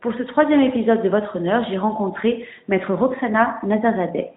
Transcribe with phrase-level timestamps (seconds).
[0.00, 4.28] Pour ce troisième épisode de Votre Honneur, j'ai rencontré Maître Roxana Nazarzadeh.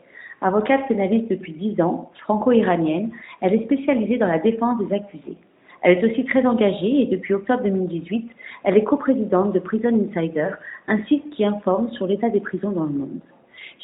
[0.41, 5.37] Avocate pénaliste depuis dix ans, franco-iranienne, elle est spécialisée dans la défense des accusés.
[5.81, 8.31] Elle est aussi très engagée et depuis octobre 2018,
[8.63, 10.51] elle est coprésidente de Prison Insider,
[10.87, 13.19] un site qui informe sur l'état des prisons dans le monde.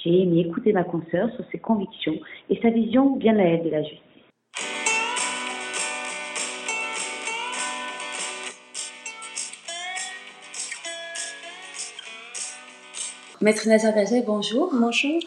[0.01, 2.15] J'ai aimé écouter ma consoeur sur ses convictions
[2.49, 4.14] et sa vision bien réelle de la justice.
[13.45, 13.93] Maître Nazar
[14.25, 14.71] bonjour.
[14.73, 15.21] Bonjour.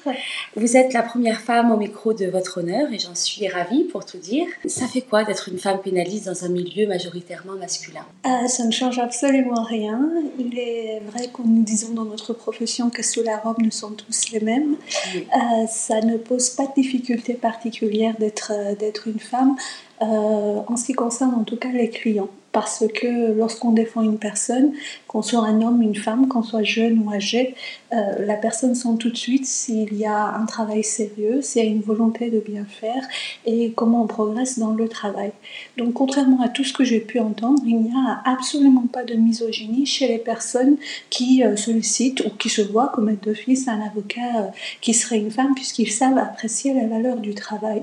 [0.57, 4.05] Vous êtes la première femme au micro de votre honneur et j'en suis ravie pour
[4.05, 4.45] tout dire.
[4.67, 8.05] Ça fait quoi d'être une femme pénaliste dans un milieu majoritairement masculin?
[8.27, 10.01] Euh, Ça ne change absolument rien.
[10.37, 13.95] Il est vrai que nous disons dans notre profession que sous la robe nous sommes
[13.95, 14.75] tous les mêmes.
[15.15, 19.55] Euh, ça ne pose pas de difficulté particulière d'être euh, d'être une femme.
[20.01, 24.73] en ce qui concerne en tout cas les clients parce que lorsqu'on défend une personne,
[25.07, 27.55] qu'on soit un homme, une femme, qu'on soit jeune ou âgé,
[27.93, 31.67] euh, la personne sent tout de suite s'il y a un travail sérieux, s'il y
[31.67, 33.03] a une volonté de bien faire
[33.45, 35.33] et comment on progresse dans le travail.
[35.77, 39.15] Donc contrairement à tout ce que j'ai pu entendre, il n'y a absolument pas de
[39.15, 40.77] misogynie chez les personnes
[41.11, 44.47] qui euh, sollicitent ou qui se voient comme être d'office un avocat euh,
[44.81, 47.83] qui serait une femme puisqu'ils savent apprécier la valeur du travail.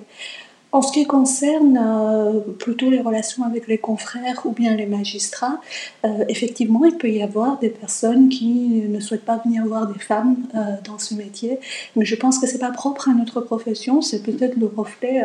[0.76, 5.62] En ce qui concerne euh, plutôt les relations avec les confrères ou bien les magistrats,
[6.04, 9.98] euh, effectivement, il peut y avoir des personnes qui ne souhaitent pas venir voir des
[9.98, 11.60] femmes euh, dans ce métier,
[11.96, 15.24] mais je pense que c'est pas propre à notre profession, c'est peut-être le reflet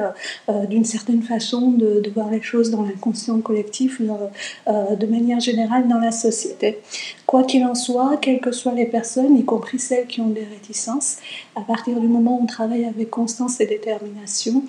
[0.68, 5.98] d'une certaine façon de, de, voir les choses dans l'inconscient collectif de manière générale dans
[5.98, 6.78] la société.
[7.26, 10.44] Quoi qu'il en soit, quelles que soient les personnes, y compris celles qui ont des
[10.44, 11.18] réticences,
[11.56, 14.62] à partir du moment où on travaille avec constance et détermination,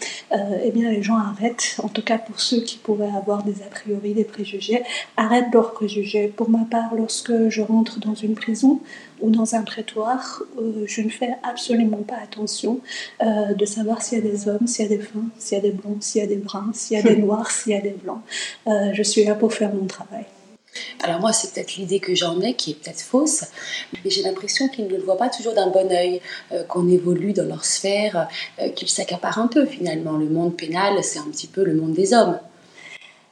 [0.72, 3.66] eh bien les gens arrêtent, en tout cas pour ceux qui pouvaient avoir des a
[3.70, 4.84] priori, des préjugés,
[5.18, 6.28] arrêtent leurs préjugés.
[6.28, 8.80] Pour ma part, lorsque je rentre dans une prison
[9.20, 12.80] ou dans un prétoire, euh, je ne fais absolument pas attention
[13.22, 15.60] euh, de savoir s'il y a des hommes, s'il y a des femmes, s'il y
[15.60, 17.76] a des blonds, s'il y a des bruns, s'il y a des noirs, s'il y
[17.76, 18.22] a des blancs.
[18.68, 20.26] Euh, je suis là pour faire mon travail.
[21.04, 23.44] Alors moi, c'est peut-être l'idée que j'en ai qui est peut-être fausse,
[23.94, 26.22] mais j'ai l'impression qu'ils ne le voient pas toujours d'un bon oeil,
[26.52, 28.28] euh, qu'on évolue dans leur sphère,
[28.60, 30.18] euh, qu'ils s'accaparent un peu finalement.
[30.18, 32.40] Le monde pénal, c'est un petit peu le monde des hommes.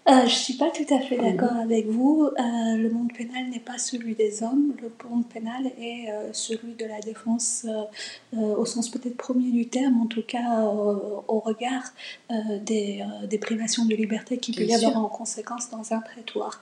[0.10, 1.60] Euh, je ne suis pas tout à fait d'accord mhm.
[1.60, 2.24] avec vous.
[2.26, 4.74] Euh, le monde pénal n'est pas celui des hommes.
[4.82, 7.68] Le monde pénal est euh, celui de la défense
[8.34, 11.84] au sens peut-être premier du terme, en tout cas au regard
[12.62, 16.62] des, des, privations de liberté qui peut y avoir en conséquence dans un prétoire.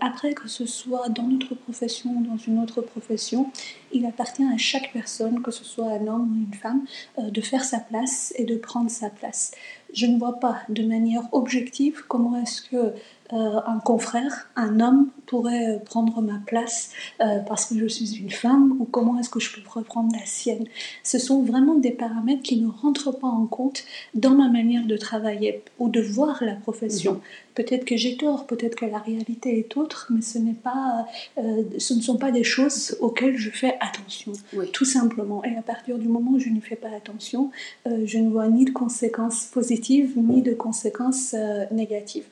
[0.00, 3.50] après, que ce soit dans notre profession ou dans une autre profession,
[3.92, 6.84] il appartient à chaque personne, que ce soit un homme ou une femme,
[7.18, 9.52] de faire sa place et de prendre sa place
[9.92, 12.94] je ne vois pas de manière objective comment est-ce que
[13.32, 18.16] euh, un confrère, un homme pourrait euh, prendre ma place euh, parce que je suis
[18.16, 20.64] une femme ou comment est-ce que je peux reprendre la sienne?
[21.04, 24.96] Ce sont vraiment des paramètres qui ne rentrent pas en compte dans ma manière de
[24.96, 27.12] travailler ou de voir la profession.
[27.12, 27.20] Mhm.
[27.54, 31.94] Peut-être que j'ai tort, peut-être que la réalité est autre, mais ce, n'est pas, ce
[31.94, 34.32] ne sont pas des choses auxquelles je fais attention,
[34.72, 35.44] tout simplement.
[35.44, 37.50] Et à partir du moment où je ne fais pas attention,
[37.86, 41.34] je ne vois ni de conséquences positives ni de conséquences
[41.70, 42.24] négatives.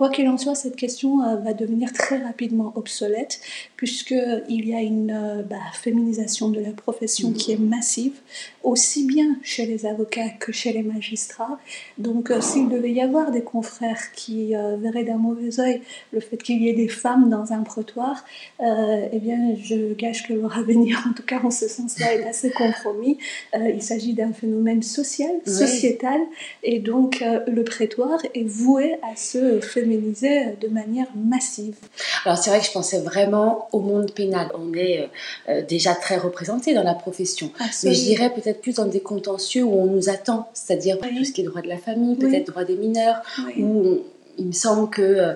[0.00, 3.40] Quoi qu'il en soit, cette question euh, va devenir très rapidement obsolète,
[3.76, 8.14] puisqu'il y a une euh, bah, féminisation de la profession qui est massive,
[8.62, 11.58] aussi bien chez les avocats que chez les magistrats.
[11.98, 16.38] Donc, euh, s'il devait y avoir des confrères qui verraient d'un mauvais oeil le fait
[16.42, 18.24] qu'il y ait des femmes dans un trottoir,
[18.60, 22.50] eh bien, je gâche que leur avenir, en tout cas en ce sens-là, est assez
[22.50, 23.18] compromis.
[23.54, 26.20] il s'agit d'un phénomène social, sociétal,
[26.62, 31.76] et donc le prétoire est voué à se féminiser de manière massive.
[32.24, 34.48] Alors c'est vrai que je pensais vraiment au monde pénal.
[34.54, 35.06] On est euh,
[35.48, 37.50] euh, déjà très représenté dans la profession.
[37.84, 41.32] Mais je dirais peut-être plus dans des contentieux où on nous attend, c'est-à-dire tout ce
[41.32, 43.22] qui est droit de la famille, peut-être droit des mineurs,
[43.58, 44.00] où
[44.40, 45.34] il me semble que euh,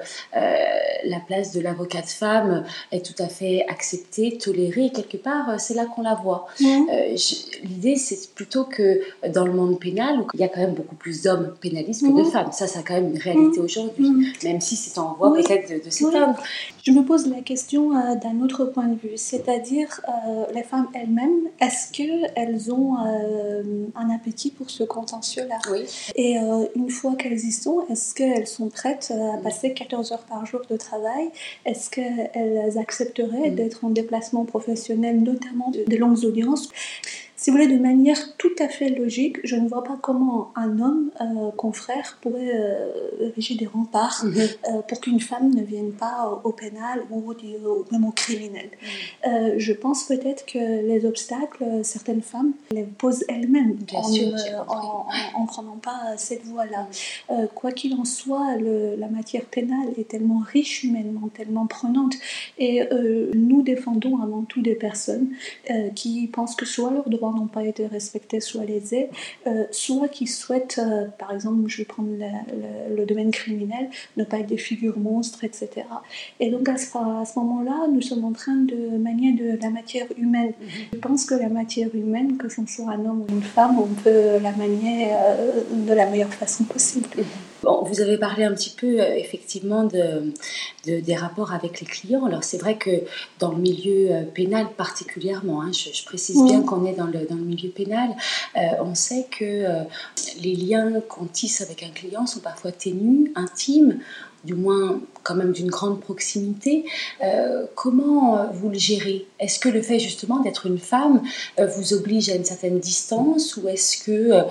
[1.05, 4.91] la place de l'avocate femme est tout à fait acceptée, tolérée.
[4.91, 6.47] Quelque part, euh, c'est là qu'on la voit.
[6.63, 7.17] Euh,
[7.63, 10.97] l'idée, c'est plutôt que dans le monde pénal, où il y a quand même beaucoup
[10.97, 12.51] plus d'hommes pénalistes que de femmes.
[12.53, 15.91] Ça, c'est quand même une réalité aujourd'hui, même si c'est en voie peut-être de, de
[15.91, 16.43] s'éteindre.
[16.83, 20.01] Je me pose la question d'un autre point de vue, c'est-à-dire
[20.55, 25.59] les femmes elles-mêmes, est-ce qu'elles ont un appétit pour ce contentieux-là?
[25.71, 25.85] Oui.
[26.17, 26.37] Et
[26.75, 30.61] une fois qu'elles y sont, est-ce qu'elles sont prêtes à passer 14 heures par jour
[30.69, 31.31] de travail,
[31.65, 36.69] est-ce qu'elles accepteraient d'être en déplacement professionnel, notamment de, longues audiences?
[37.45, 40.79] Si vous voulez, de manière tout à fait logique, je ne vois pas comment un
[40.79, 44.35] homme euh, confrère pourrait euh, ériger des remparts mhm.
[44.35, 47.35] euh, pour qu'une femme ne vienne pas au, pénal ou,
[47.93, 48.71] même au criminel.
[49.27, 49.59] Mhm.
[49.59, 56.17] je pense peut-être que les obstacles, certaines femmes les posent elles-mêmes en, en, prenant pas
[56.17, 56.89] cette voie-là.
[57.55, 62.15] quoi qu'il en soit, le, la matière pénale est tellement riche humainement, tellement prenante,
[62.57, 62.89] et
[63.35, 65.29] nous défendons avant tout des personnes
[65.95, 69.11] qui pensent que soit leurs droits n'ont pas été respectés, soit lésés,
[69.47, 72.09] euh, soit qui souhaitent, euh, par exemple, je vais prendre
[72.91, 75.69] le, domaine criminel, ne pas être des figures monstres, etc.
[76.41, 79.71] Et donc à ce, à ce moment-là, nous sommes en train de manier de la
[79.71, 80.55] matière humaine.
[80.61, 80.69] Mhm.
[80.95, 83.87] Je pense que la matière humaine, que ce soit un homme ou une femme, on
[84.03, 87.09] peut la manier euh, de la meilleure façon possible.
[87.17, 87.25] Mhm.
[87.65, 90.33] Bon, vous avez parlé un petit peu effectivement de,
[90.87, 92.27] des rapports avec les clients.
[92.27, 92.91] Alors c'est vrai que
[93.39, 97.43] dans le milieu pénal particulièrement, hein, je, précise bien qu'on est dans le, dans le
[97.43, 98.11] milieu pénal,
[98.57, 99.83] euh, on sait que euh,
[100.43, 103.99] les liens qu'on tisse avec un client sont parfois ténus, intimes,
[104.45, 106.85] du moins quand même d'une grande proximité.
[107.23, 109.27] Euh, comment vous le gérez?
[109.41, 111.23] Est-ce que le fait justement d'être une femme
[111.59, 114.43] vous oblige à une certaine distance ou est-ce que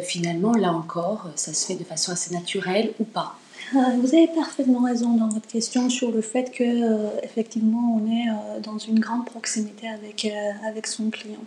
[0.00, 3.36] finalement, là encore, ça se fait de façon assez naturelle ou pas?
[3.72, 8.78] Vous avez parfaitement raison dans votre question sur le fait que effectivement on est dans
[8.78, 10.30] une grande proximité avec,
[10.66, 11.44] avec son client.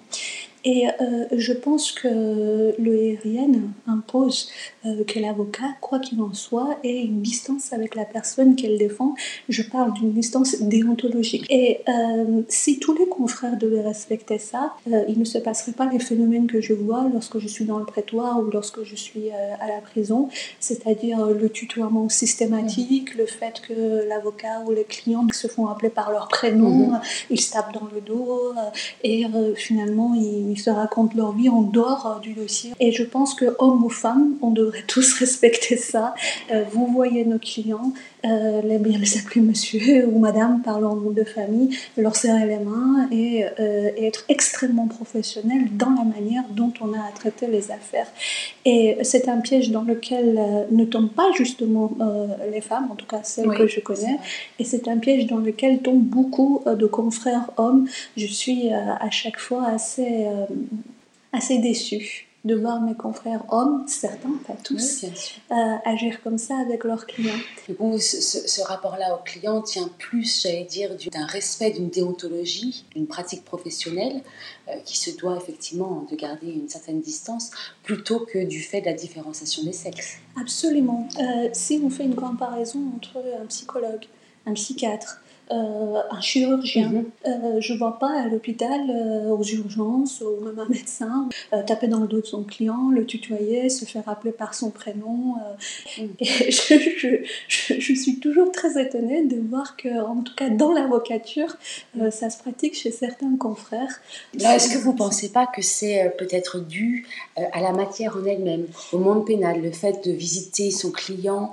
[0.66, 4.75] Et euh, je pense que le RIN impose euh,
[5.08, 9.16] que l'avocat, quoi qu'il en soit, ait une distance avec la personne qu'elle défend.
[9.50, 11.46] Je parle d'une distance déontologique.
[11.50, 14.74] Et euh, si tous les confrères devaient respecter ça,
[15.08, 17.86] il ne se passerait pas les phénomènes que je vois lorsque je suis dans le
[17.86, 20.30] prétoire ou lorsque je suis à la prison,
[20.60, 26.12] c'est-à-dire le tutoiement systématique, le fait que l'avocat ou les clients se font appeler par
[26.12, 27.26] leur prénom, mm-hmm.
[27.30, 28.54] ils se tapent dans le dos
[29.04, 32.74] et finalement ils se racontent leur vie en dehors euh, du dossier.
[32.80, 36.16] Et je pense que hommes ou femmes, on devrait tous respecter ça.
[36.52, 37.94] Euh, vous voyez nos clients,
[38.26, 42.46] euh, les, bien les appeler monsieur ou madame par leur nom de famille, leur serrer
[42.46, 43.46] les mains et,
[43.98, 48.08] être extrêmement professionnel dans la manière dont on a à traiter les affaires.
[48.66, 50.40] Et c'est un piège dans lequel
[50.72, 51.92] ne tombent pas justement
[52.52, 54.20] les femmes, en tout cas celles que je connais,
[54.60, 57.88] et c'est un piège dans lequel tombent beaucoup de confrères hommes.
[58.18, 60.46] Je suis à chaque fois assez euh,
[61.34, 66.84] assez déçue de voir mes confrères hommes, certains, pas tous, euh, agir comme ça avec
[66.84, 67.34] leurs clients.
[67.68, 73.08] Du coup, ce, rapport-là au client tient plus, j'allais dire, d'un respect d'une déontologie, d'une
[73.08, 74.22] pratique professionnelle
[74.70, 77.50] euh, qui se doit effectivement de garder une certaine distance,
[77.82, 80.18] plutôt que du fait de la différenciation des sexes.
[80.40, 81.08] Absolument.
[81.54, 84.06] si on fait une comparaison entre un psychologue,
[84.46, 86.90] un psychiatre, euh, un chirurgien.
[86.90, 87.06] Mhm.
[87.28, 91.30] Euh, je ne vois pas à l'hôpital, euh, aux urgences, ou même un médecin,
[91.68, 95.36] taper dans le dos de son client, le tutoyer, se faire appeler par son prénom.
[95.98, 96.10] Mhm.
[96.20, 101.56] Et je, je, suis toujours très étonnée de voir que, en tout cas dans l'avocature,
[102.12, 104.02] ça se pratique chez certains confrères.
[104.40, 108.66] Est-ce que vous ne pensez pas que c'est peut-être dû à la matière en elle-même,
[108.92, 111.52] au monde pénal, le fait de visiter son client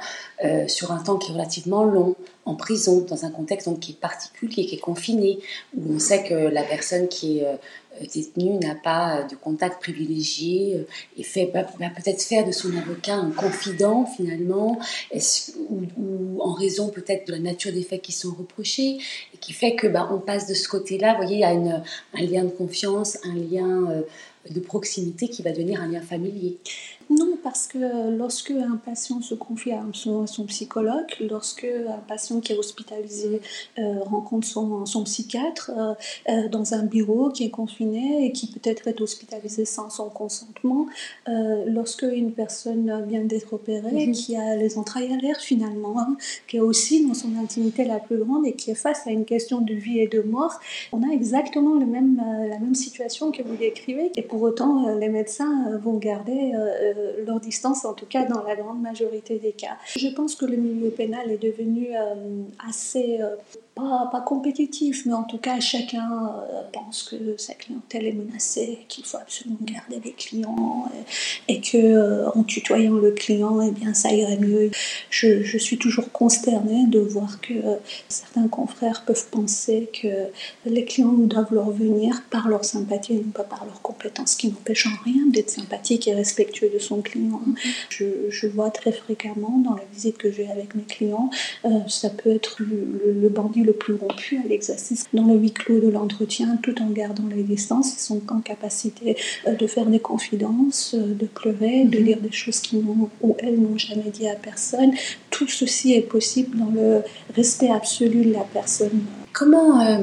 [0.67, 4.00] sur un temps qui est relativement long, en prison, dans un contexte donc, qui est
[4.00, 5.39] particulier, qui est confiné,
[5.77, 7.56] où on sait que la personne qui est euh,
[8.15, 10.85] détenue n'a pas de contact privilégié euh,
[11.17, 14.79] et fait, va, peut-être faire de son avocat un confident finalement,
[15.69, 18.99] ou, en raison peut-être de la nature des faits qui sont reprochés,
[19.35, 21.83] et qui fait que bah, on passe de ce côté-là, vous voyez, a une,
[22.15, 24.03] un lien de confiance, un lien euh,
[24.51, 26.58] de proximité qui va devenir un lien familier.
[27.11, 32.53] Non, parce que lorsque un patient se confie à son, psychologue, lorsque un patient qui
[32.53, 33.41] est hospitalisé
[33.79, 35.94] euh, rencontre son, son psychiatre euh,
[36.29, 40.87] euh, dans un bureau qui est confiné et qui peut-être est hospitalisé sans son consentement,
[41.67, 44.13] lorsque une personne vient d'être opérée, mhm.
[44.13, 46.17] qui a les entrailles à l'air finalement, hein,
[46.47, 49.25] qui est aussi dans son intimité la plus grande et qui est face à une
[49.25, 50.61] question de vie et de mort,
[50.93, 54.11] on a exactement le même, la même situation que vous décrivez.
[54.17, 56.53] Et pour autant, les médecins vont garder
[56.96, 59.77] euh, leur distance, en tout cas dans la grande majorité des cas.
[59.96, 63.37] Je pense que le milieu pénal est devenu euh, assez euh,
[64.10, 69.05] pas, compétitif, mais en tout cas, chacun euh, pense que sa clientèle est menacée, qu'il
[69.05, 70.86] faut absolument garder les clients
[71.48, 74.70] et, que euh, en tutoyant le client, eh bien, ça irait mieux.
[75.10, 77.77] Je, suis toujours consternée de voir que euh,
[78.08, 80.08] certains confrères peuvent penser que
[80.67, 84.48] les clients doivent leur venir par leur sympathie et non pas par leur compétence, qui
[84.48, 87.41] n'empêche en rien d'être sympathique et respectueux de son client.
[87.89, 91.31] Je, vois très fréquemment dans la visite que j'ai avec mes clients,
[91.86, 95.52] ça peut être le, le bandit le le plus rompu à l'exercice dans le huis
[95.52, 97.94] clos de l'entretien tout en gardant les distances.
[97.94, 102.05] Ils sont en capacité euh, de faire des confidences, euh, de pleurer, de mhm.
[102.05, 104.93] dire des choses qu'ils n'ont ou elles n'ont jamais dit à personne.
[105.31, 107.02] Tout ceci est possible dans le
[107.34, 109.00] respect absolu de la personne
[109.32, 109.98] Comment, euh,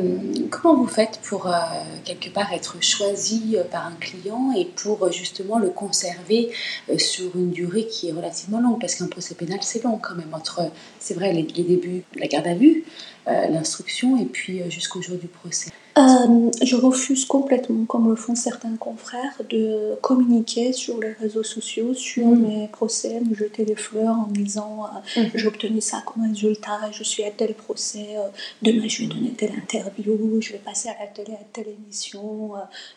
[0.50, 1.60] comment vous faites pour euh,
[2.04, 6.52] quelque part être choisi euh, par un client et pour justement le conserver
[6.98, 8.80] sur une durée qui est relativement longue?
[8.80, 12.28] Parce qu'un procès pénal, c'est long quand même, entre, c'est vrai, les, les débuts, la
[12.28, 12.84] garde à vue,
[13.28, 15.70] l'instruction et puis jusqu'au jour du procès.
[16.00, 21.94] Euh, je refuse complètement, comme le font certains confrères, de communiquer sur les réseaux sociaux
[21.94, 22.48] sur mm.
[22.48, 25.32] mes procès, me jeter des fleurs en disant euh, mm.
[25.36, 28.30] j'ai obtenu ça comme résultat, je suis à tel procès, euh,
[28.62, 32.52] demain je vais donner telle interview, je vais passer à la télé, à telle émission.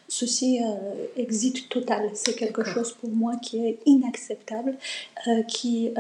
[0.09, 0.61] ceci
[1.17, 2.11] existe total.
[2.15, 4.77] C'est quelque chose pour moi qui est inacceptable,
[5.49, 5.91] qui,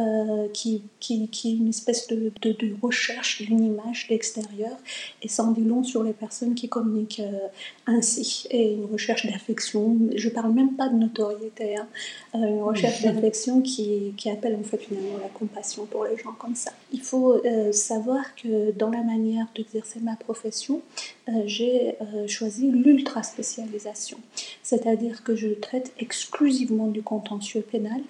[0.53, 4.77] qui, qui, qui, est une espèce de, de, de recherche d'une image d'extérieur
[5.23, 7.49] et sans dit long sur les personnes qui communiquent euh,
[7.87, 9.97] ainsi et une recherche d'affection.
[10.15, 11.89] Je parle même pas de notoriété, hein.
[12.35, 16.33] euh, une recherche d'affection qui, qui, appelle en fait finalement la compassion pour les gens
[16.39, 16.73] comme ça.
[16.93, 20.83] Il faut euh, savoir que dans la manière d'exercer ma profession,
[21.47, 21.95] j'ai
[22.27, 24.19] choisi l'ultra spécialisation,
[24.65, 28.01] c'est-à-dire que je traite exclusivement du contentieux pénal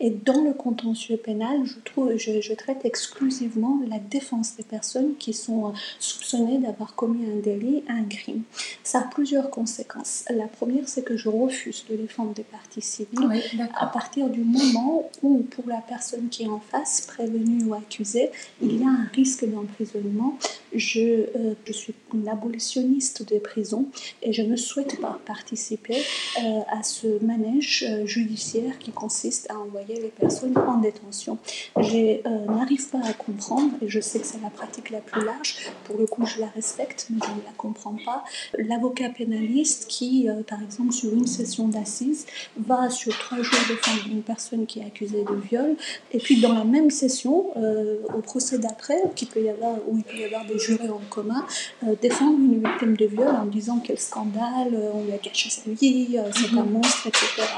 [0.00, 5.14] et dans le contentieux pénal, je trouve, je, je traite exclusivement la défense des personnes
[5.18, 8.42] qui sont soupçonnées d'avoir commis un délit, un crime
[8.82, 10.24] ça a plusieurs conséquences.
[10.30, 13.40] La première, c'est que je refuse de défendre des parties civiles
[13.74, 18.30] à partir du moment où, pour la personne qui est en face, prévenue ou accusée,
[18.60, 20.38] il y a un risque d'emprisonnement.
[20.74, 23.86] Je, euh, je, suis une abolitionniste des prisons
[24.22, 29.58] et je ne souhaite pas participer euh, à ce manège euh, judiciaire qui consiste à
[29.58, 31.38] envoyer les personnes en détention.
[31.78, 35.56] Je n'arrive pas à comprendre, et je sais que c'est la pratique la plus large,
[35.84, 38.24] pour le coup je la respecte, mais je ne la comprends pas,
[38.58, 44.02] l'avocat pénaliste qui, euh, par exemple, sur une session d'assises, va sur trois jours défendre
[44.10, 45.76] une personne qui est accusée de viol,
[46.12, 49.98] et puis dans la même session, euh, au procès d'après, qui peut y avoir, où
[49.98, 51.46] il peut y avoir des jurés en commun,
[51.84, 55.70] euh, défendre une victime de viol en disant quel scandale, on lui a caché sa
[55.70, 57.48] vie, c'est un monstre, etc.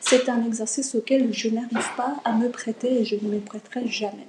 [0.00, 3.86] C'est un exercice auquel je n'arrive pas à me prêter et je ne me prêterai
[3.86, 4.26] jamais.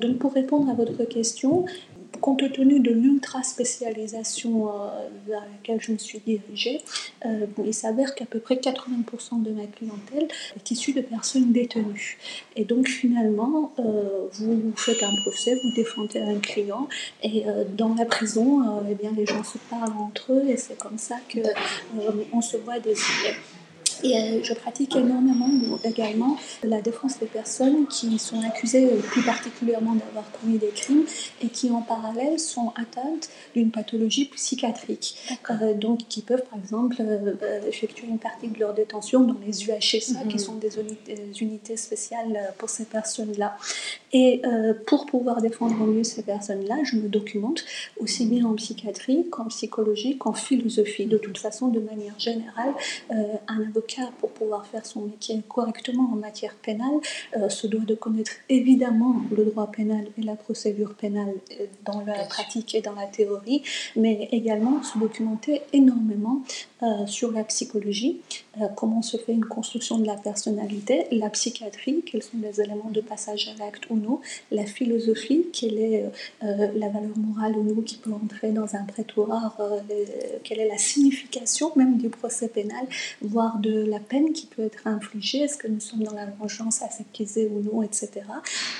[0.00, 1.64] donc pour répondre à votre question,
[2.20, 6.80] compte tenu de l'ultra-spécialisation euh, vers laquelle je me suis dirigée,
[7.26, 12.18] euh, il s'avère qu'à peu près 80% de ma clientèle est issue de personnes détenues.
[12.56, 16.88] Et donc finalement, euh, vous faites un procès, vous défendez un client,
[17.22, 17.44] et
[17.76, 21.16] dans la prison, eh bien, les gens se parlent entre eux, et c'est comme ça
[21.32, 23.34] qu'on se voit désigner.
[24.02, 25.48] Et euh, je pratique énormément
[25.84, 31.04] également la défense des personnes qui sont accusées euh, plus particulièrement d'avoir commis des crimes
[31.42, 35.16] et qui en parallèle sont atteintes d'une pathologie psychiatrique.
[35.50, 36.96] Euh, donc qui peuvent par exemple
[37.66, 40.38] effectuer une partie de leur détention dans les UHSA qui mhm.
[40.38, 40.70] sont des
[41.40, 43.56] unités, spéciales pour ces personnes-là.
[44.12, 44.42] Et
[44.86, 47.64] pour pouvoir défendre mieux ces personnes-là, je me documente
[47.98, 51.06] aussi bien en psychiatrie qu'en psychologie qu'en philosophie.
[51.06, 52.72] De toute façon, de manière générale,
[53.10, 53.83] un avocat
[54.18, 57.00] pour pouvoir faire son métier correctement en matière pénale,
[57.36, 62.00] euh, se doit de connaître évidemment le droit pénal et la procédure pénale euh, dans
[62.00, 63.62] la pratique et dans la théorie,
[63.96, 66.42] mais également se documenter énormément
[66.84, 68.20] euh, sur la psychologie,
[68.76, 73.00] comment se fait une construction de la personnalité, la psychiatrie, quels sont les éléments de
[73.00, 74.20] passage à l'acte ou non,
[74.52, 76.04] la philosophie, quelle est
[76.40, 79.58] la valeur morale ou non qui peut entrer dans un prétoire,
[80.44, 82.86] quelle est la signification même du procès pénal,
[83.22, 86.82] voire de la peine qui peut être infligée, est-ce que nous sommes dans la vengeance
[86.82, 88.10] aseptisée ou non, etc.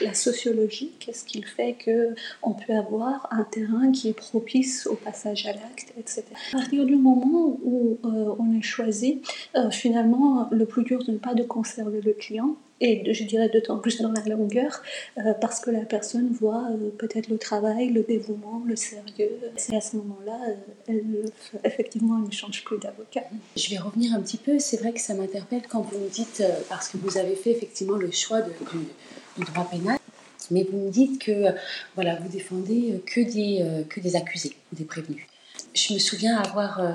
[0.00, 5.46] La sociologie, qu'est-ce qu'il fait qu'on peut avoir un terrain qui est propice au passage
[5.46, 6.25] à l'acte, etc.
[6.52, 9.23] À partir du moment où euh, on est choisi,
[9.57, 13.49] euh, finalement, le plus dur, ce n'est pas de conserver le client, et je dirais
[13.49, 14.83] d'autant plus dans la longueur,
[15.19, 19.31] euh, parce que la personne voit peut-être le travail, le dévouement, le sérieux.
[19.71, 20.39] Et à ce moment-là,
[21.65, 23.23] effectivement, elle ne change plus d'avocat.
[23.57, 26.43] Je vais revenir un petit peu, c'est vrai que ça m'interpelle quand vous me dites,
[26.69, 28.51] parce que vous avez fait effectivement le choix de,
[29.37, 29.99] du, droit pénal,
[30.51, 31.55] mais vous me dites que
[31.95, 35.27] voilà, vous défendez que des, que des accusés, des prévenus.
[35.75, 36.93] Je me souviens avoir euh,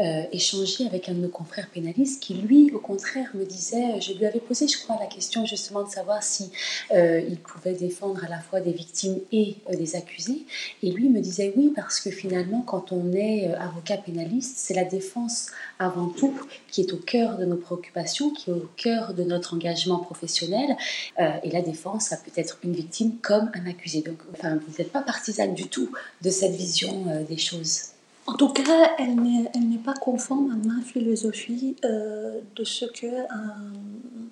[0.00, 4.12] euh, échangé avec un de nos confrères pénalistes qui, lui, au contraire, me disait, je
[4.14, 6.50] lui avais posé, je crois, la question justement de savoir si
[6.92, 10.44] euh, il pouvait défendre à la fois des victimes et des accusés.
[10.82, 14.84] Et lui me disait oui, parce que finalement, quand on est avocat pénaliste, c'est la
[14.84, 16.34] défense avant tout
[16.70, 20.76] qui est au cœur de nos préoccupations, qui est au cœur de notre engagement professionnel.
[21.18, 24.02] et la défense a peut-être une victime comme un accusé.
[24.02, 25.90] Donc, enfin, vous n'êtes pas partisane du tout
[26.22, 27.95] de cette vision des choses.
[28.26, 33.06] En tout cas, elle n'est pas conforme à ma philosophie euh, de ce que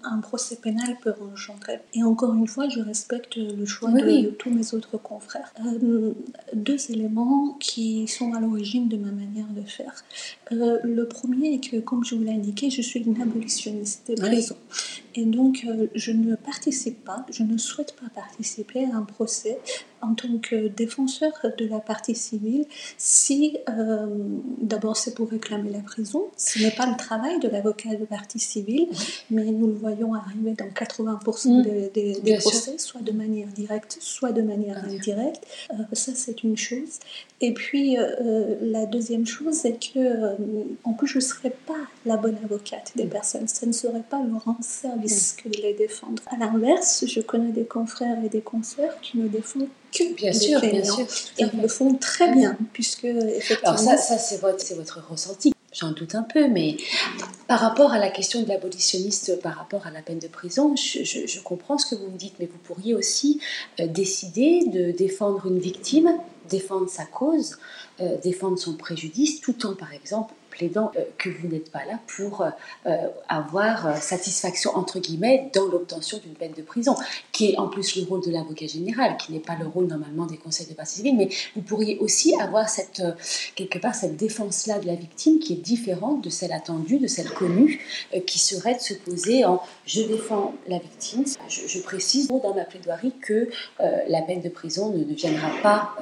[0.02, 1.80] un, procès pénal peut engendrer.
[1.94, 5.52] Et encore une fois, je respecte le choix de, tous mes autres confrères.
[5.64, 6.12] Euh,
[6.54, 9.94] deux éléments qui sont à l'origine de ma manière de faire.
[10.52, 14.14] Euh, le premier est que, comme je vous l'ai indiqué, je suis une abolitionniste des
[14.14, 14.56] prisons.
[15.14, 19.58] Et donc, je ne participe pas, je ne souhaite pas participer à un procès
[20.04, 22.66] en tant que défenseur de la partie civile
[22.98, 24.06] si euh,
[24.60, 26.24] d'abord c'est pour réclamer la prison.
[26.36, 28.88] Ce n'est pas le travail de l'avocat de partie civile,
[29.30, 31.90] mais nous le voyons arriver dans 80% mm.
[31.94, 35.46] des, procès, soit de manière directe, soit de manière indirecte.
[35.72, 36.98] Euh, ça c'est une chose.
[37.40, 40.33] Et puis euh, la deuxième chose c'est que
[40.84, 41.74] en plus je ne serais pas
[42.06, 43.48] la bonne avocate des personnes.
[43.48, 45.42] Ce ne serait pas leur rendre service mm.
[45.42, 46.22] que de les défendre.
[46.26, 49.68] À l'inverse, je connais des confrères et des consoeurs qui me défendent
[50.16, 51.06] bien sûr, bien sûr,
[51.38, 53.76] et ils le font très bien, puisque effectivement...
[53.76, 55.52] Alors ça, ça c'est votre, votre ressenti.
[55.72, 56.76] J'en doute un peu, mais
[57.48, 61.40] par rapport à la question de l'abolitionniste, par rapport à la peine de prison, je,
[61.40, 63.40] comprends ce que vous me dites, mais vous pourriez aussi
[63.80, 66.12] euh, décider de défendre une victime,
[66.48, 67.58] défendre sa cause,
[68.00, 71.99] euh, défendre son préjudice, tout en, par exemple, plaidant euh, que vous n'êtes pas là
[72.16, 72.50] pour euh,
[72.87, 72.96] euh,
[73.28, 76.94] avoir satisfaction, entre guillemets, dans l'obtention d'une peine de prison,
[77.32, 80.26] qui est en plus le rôle de l'avocat général, qui n'est pas le rôle normalement
[80.26, 83.02] des conseils de partie civile, mais vous pourriez aussi avoir cette,
[83.56, 87.30] quelque part cette défense-là de la victime qui est différente de celle attendue, de celle
[87.30, 87.80] connue,
[88.26, 93.12] qui serait de se poser en je défends la victime, je, précise dans ma plaidoirie
[93.20, 93.49] que
[94.08, 95.96] la peine de prison ne, ne viendra pas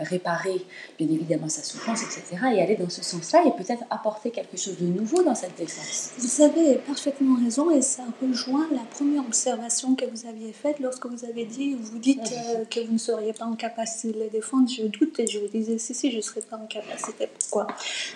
[0.00, 0.64] réparer
[0.98, 4.76] bien évidemment sa souffrance, etc., et aller dans ce sens-là, et peut-être apporter quelque chose
[4.78, 6.10] de nouveau dans cette défense.
[6.18, 11.06] Vous avez parfaitement raison et ça rejoint la première observation que vous aviez faite lorsque
[11.06, 14.28] vous avez dit, vous dites euh, que vous ne seriez pas en capacité de les
[14.28, 14.68] défendre.
[14.68, 17.28] Je doute et je vous disais, si, si, je ne serais pas en capacité.
[17.38, 17.66] Pourquoi?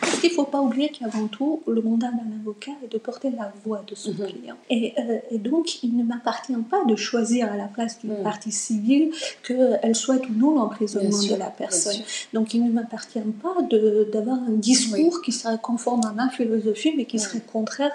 [0.01, 3.31] Parce qu'il ne faut pas oublier qu'avant tout, le mandat d'un avocat est de porter
[3.31, 4.27] la voix de son mhm.
[4.27, 4.57] client.
[4.71, 8.23] Et, euh, et, donc, il ne m'appartient pas de choisir à la place d'une mhm.
[8.23, 9.13] partie civile
[9.47, 12.03] qu'elle souhaite ou non l'emprisonnement de la personne.
[12.33, 13.55] Donc, il ne m'appartient pas
[14.13, 17.93] d'avoir un discours qui serait conforme à ma philosophie, mais qui serait contraire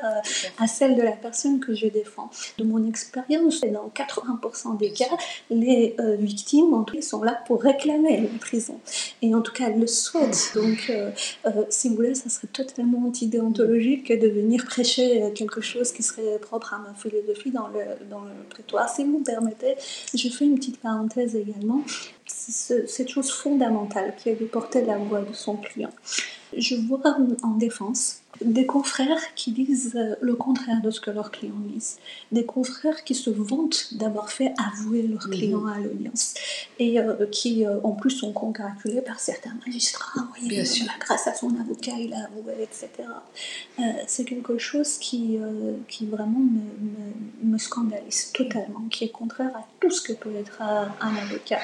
[0.57, 2.31] à, celle de la personne que je défends.
[2.57, 5.05] De mon expérience, dans 80% des cas,
[5.51, 8.79] les euh, victimes, en tout cas, sont là pour réclamer une prison.
[9.21, 10.53] Et en tout cas, elles le souhaitent.
[10.55, 11.11] Donc, euh,
[11.45, 16.39] euh, si vous voulez, ça serait totalement antidéontologique de venir prêcher quelque chose qui serait
[16.39, 18.89] propre à ma philosophie dans le, dans le prétoire.
[18.89, 19.75] Si vous me permettez,
[20.15, 21.83] je fais une petite parenthèse également.
[22.27, 25.91] Cette chose fondamentale qui est de porter la voix de son client.
[26.55, 31.31] Je vois en défense des confrères qui disent euh, le contraire de ce que leurs
[31.31, 31.97] clients disent,
[32.31, 35.33] des confrères qui se vantent d'avoir fait avouer leurs mhm.
[35.33, 36.35] clients à l'audience
[36.77, 40.27] et euh, qui euh, en plus sont congratulés par certains magistrats.
[40.35, 40.85] Oui, Bien sûr.
[40.99, 42.89] grâce à son avocat, il a avoué, etc.
[44.07, 45.39] c'est quelque chose qui,
[45.87, 50.61] qui vraiment me, me, scandalise totalement, qui est contraire à tout ce que peut être
[50.61, 51.59] un, un avocat.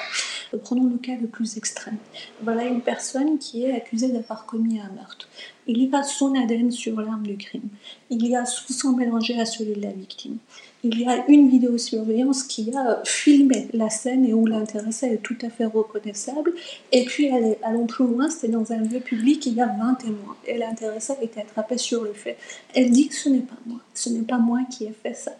[0.62, 1.98] Prenons le cas le plus extrême.
[2.42, 5.28] Voilà une personne qui est accusée d'avoir commis un meurtre.
[5.66, 7.68] Il y a son ADN sur l'arme du crime.
[8.10, 10.36] Il y a son sang mélangé à celui de la victime.
[10.82, 15.38] Il y a une vidéosurveillance qui a filmé la scène et où l'intéressé est tout
[15.40, 16.52] à fait reconnaissable.
[16.92, 17.30] Et puis,
[17.62, 20.36] allons plus loin, c'est dans un lieu public, il y a 20 témoins.
[20.46, 22.36] Et l'intéressé a été attrapé sur le fait.
[22.74, 23.80] Elle dit que ce n'est pas moi.
[23.94, 25.32] Ce n'est pas moi qui ai fait ça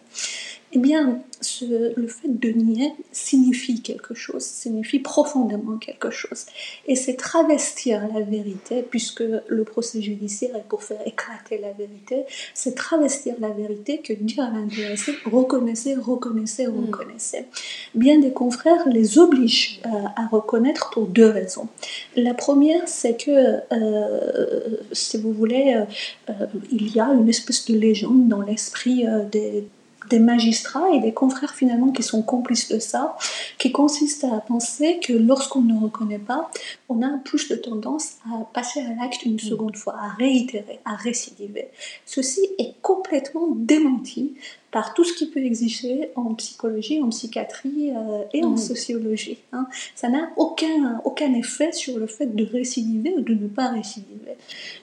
[0.75, 1.21] eh bien,
[1.61, 6.45] le fait de nier signifie quelque chose, signifie profondément quelque chose.
[6.85, 12.23] Et c'est travestir la vérité, puisque le procès judiciaire est pour faire éclater la vérité,
[12.53, 16.85] c'est travestir la vérité que dire à l'intéressé reconnaissez, reconnaissez, hmm.
[16.87, 17.45] reconnaissez.
[17.93, 21.69] Bien des confrères les obligent euh, à reconnaître pour deux raisons.
[22.17, 25.81] La première, c'est que, euh, si vous voulez,
[26.29, 26.33] euh,
[26.69, 29.65] il y a une espèce de légende dans l'esprit des
[30.09, 33.17] des magistrats et des confrères finalement qui sont complices de ça,
[33.57, 36.49] qui consiste à penser que lorsqu'on ne reconnaît pas,
[36.89, 40.95] on a plus de tendance à passer à l'acte une seconde fois, à réitérer, à
[40.95, 41.67] récidiver.
[42.05, 44.35] Ceci est complètement démenti
[44.75, 49.37] par tout ce qui peut exister en psychologie, en psychiatrie euh, et en sociologie.
[49.53, 49.67] Hein.
[49.95, 54.35] Ça n'a aucun, aucun effet sur le fait de récidiver ou de ne pas récidiver.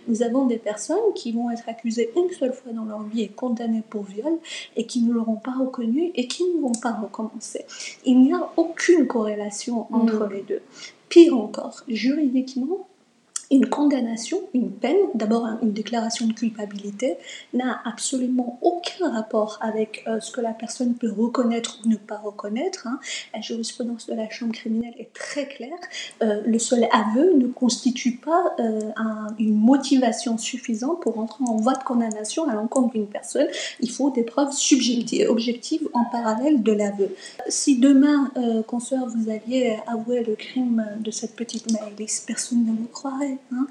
[0.08, 3.28] Nous avons des personnes qui vont être accusées une seule fois dans leur vie et
[3.28, 4.38] condamnées pour viol
[4.76, 7.66] et qui ne l'auront pas reconnu et qui ne vont pas recommencer.
[8.06, 10.62] Il n'y a aucune corrélation entre les deux.
[11.10, 12.88] Pire encore, juridiquement,
[13.52, 17.18] une condamnation, une peine, d'abord une déclaration de culpabilité,
[17.52, 22.16] n'a absolument aucun rapport avec euh, ce que la personne peut reconnaître ou ne pas
[22.16, 22.86] reconnaître.
[22.86, 22.98] Hein.
[23.34, 25.76] La jurisprudence de la Chambre criminelle est très claire.
[26.22, 28.80] Euh, le seul aveu ne constitue pas euh,
[29.38, 33.48] une motivation suffisante pour entrer en voie de condamnation à l'encontre d'une personne.
[33.80, 37.14] Il faut des preuves subjectives, objectives en parallèle de l'aveu.
[37.48, 38.30] Si demain,
[38.66, 43.38] consoeur, vous aviez avoué le crime de cette petite Maëlys, personne ne le croirait.
[43.52, 43.66] Hein.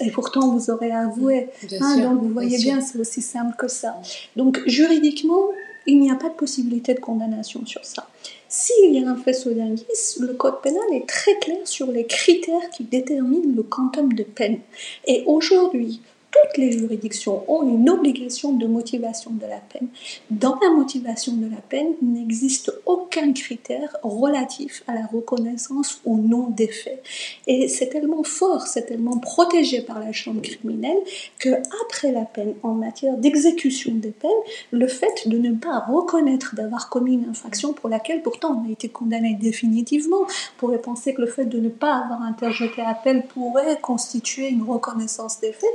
[0.00, 1.48] et pourtant, vous aurez avoué.
[1.80, 4.00] Hein, donc, vous voyez bien, c'est aussi simple que ça.
[4.36, 5.48] Donc, juridiquement,
[5.86, 8.08] il n'y a pas de possibilité de condamnation sur ça.
[8.48, 9.86] S'il y a un fait sodinguis,
[10.20, 14.60] le code pénal est très clair sur les critères qui déterminent le quantum de peine.
[15.06, 19.88] Et aujourd'hui, toutes les juridictions ont une obligation de motivation de la peine.
[20.30, 26.18] Dans la motivation de la peine, il n'existe aucun critère relatif à la reconnaissance ou
[26.18, 27.02] non des faits.
[27.46, 30.98] Et c'est tellement fort, c'est tellement protégé par la chambre criminelle
[31.38, 31.50] que
[31.84, 34.30] après la peine, en matière d'exécution des peines,
[34.70, 38.72] le fait de ne pas reconnaître d'avoir commis une infraction pour laquelle pourtant on a
[38.72, 43.78] été condamné définitivement, pourrait penser que le fait de ne pas avoir interjeté appel pourrait
[43.80, 45.70] constituer une reconnaissance des faits,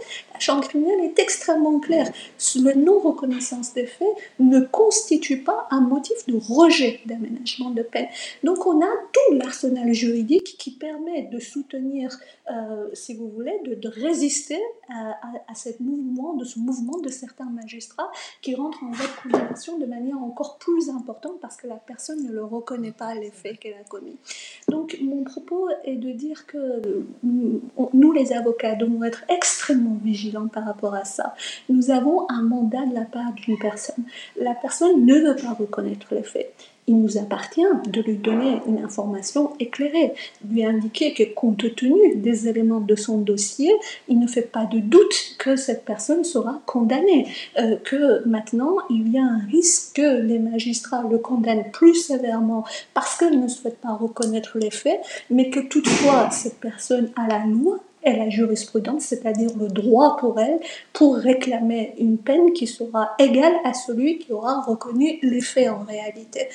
[0.47, 2.09] chambre criminelle est extrêmement claire.
[2.55, 4.07] Le non-reconnaissance des faits
[4.39, 8.07] ne constitue pas un motif de rejet d'aménagement de peine.
[8.43, 12.17] Donc on a tout l'arsenal juridique qui permet de soutenir,
[12.49, 17.49] euh, si vous voulez, de, résister à, à, ce mouvement, de ce mouvement de certains
[17.49, 22.23] magistrats qui rentrent en voie de de manière encore plus importante parce que la personne
[22.23, 24.15] ne le reconnaît pas les faits qu'elle a commis.
[24.69, 30.65] Donc mon propos est de dire que nous, les avocats, devons être extrêmement vigilants par
[30.65, 31.35] rapport à ça.
[31.69, 34.03] Nous avons un mandat de la part d'une personne.
[34.39, 36.53] La personne ne veut pas reconnaître les faits.
[36.89, 40.13] Il nous appartient de lui donner une information éclairée,
[40.49, 43.73] lui indiquer que compte tenu des éléments de son dossier,
[44.07, 47.27] il ne fait pas de doute que cette personne sera condamnée,
[47.59, 52.63] euh, que maintenant il y a un risque que les magistrats le condamnent plus sévèrement
[52.93, 57.45] parce qu'elle ne souhaite pas reconnaître les faits, mais que toutefois cette personne a la
[57.45, 60.59] loi et la jurisprudence, c'est-à-dire le droit pour elle,
[60.93, 65.83] pour réclamer une peine qui sera égale à celui qui aura reconnu les faits en
[65.83, 66.47] réalité.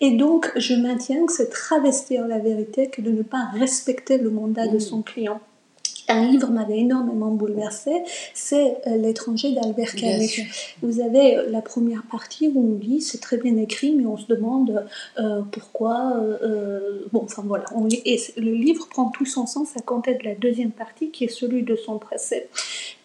[0.00, 4.30] Et donc, je maintiens que c'est travestir la vérité que de ne pas respecter le
[4.30, 5.40] mandat de son client
[6.08, 8.02] un livre m'avait énormément bouleversé,
[8.34, 10.42] c'est euh, L'étranger d'Albert Camus.
[10.82, 14.16] Vous avez euh, la première partie où on dit, c'est très bien écrit, mais on
[14.16, 14.86] se demande
[15.18, 16.14] euh, pourquoi.
[17.12, 17.64] bon, enfin voilà.
[18.04, 21.28] et le livre prend tout son sens à compter de la deuxième partie qui est
[21.28, 22.48] celui de son procès.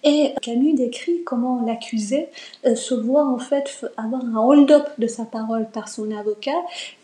[0.03, 2.27] Et Camus décrit comment l'accusé
[2.65, 6.51] euh, se voit en fait avoir un hold-up de sa parole par son avocat.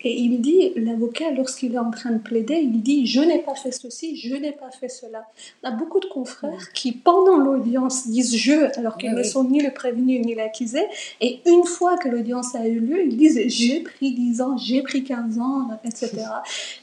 [0.04, 3.56] Et il dit, l'avocat, lorsqu'il est en train de plaider, il dit Je n'ai pas
[3.56, 5.26] fait ceci, je n'ai pas fait cela.
[5.64, 9.62] On a beaucoup de confrères qui, pendant l'audience, disent je, alors qu'ils ne sont ni
[9.62, 10.84] le prévenu ni l'accusé.
[11.22, 14.82] Et une fois que l'audience a eu lieu, ils disent J'ai pris 10 ans, j'ai
[14.82, 16.18] pris 15 ans, etc.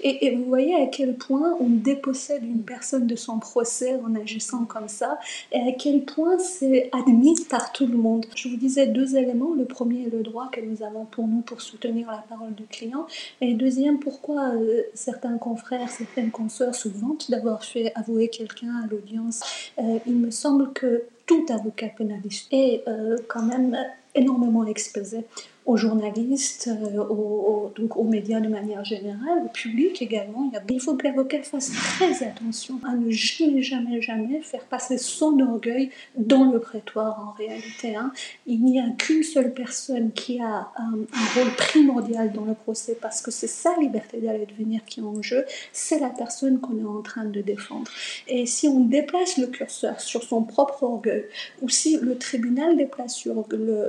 [0.00, 4.14] Et, et vous voyez à quel point on dépossède une personne de son procès en
[4.14, 5.18] agissant comme ça,
[5.52, 8.24] et à quel point c'est admis par tout le monde.
[8.34, 9.52] Je vous disais deux éléments.
[9.54, 12.64] Le premier est le droit que nous avons pour nous pour soutenir la parole du
[12.64, 13.06] client.
[13.40, 18.86] Et deuxième, pourquoi euh, certains confrères, certaines consoeurs se vantent d'avoir fait avouer quelqu'un à
[18.86, 19.42] l'audience.
[19.78, 23.76] Euh, il me semble que tout avocat pénaliste est euh, quand même
[24.14, 25.24] énormément exposé
[25.66, 30.50] aux journalistes, euh, aux, donc aux médias de manière générale, au public également.
[30.70, 35.38] Il faut que l'avocat fasse très attention à ne jamais, jamais, jamais faire passer son
[35.40, 37.96] orgueil dans le prétoire en réalité.
[37.96, 38.12] Hein.
[38.46, 40.92] Il n'y a qu'une seule personne qui a un,
[41.34, 45.20] rôle primordial dans le procès parce que c'est sa liberté d'aller devenir qui est en
[45.20, 47.90] jeu, c'est la personne qu'on est en train de défendre.
[48.28, 51.24] Et si on déplace le curseur sur son propre orgueil,
[51.60, 53.34] ou si le tribunal déplace le,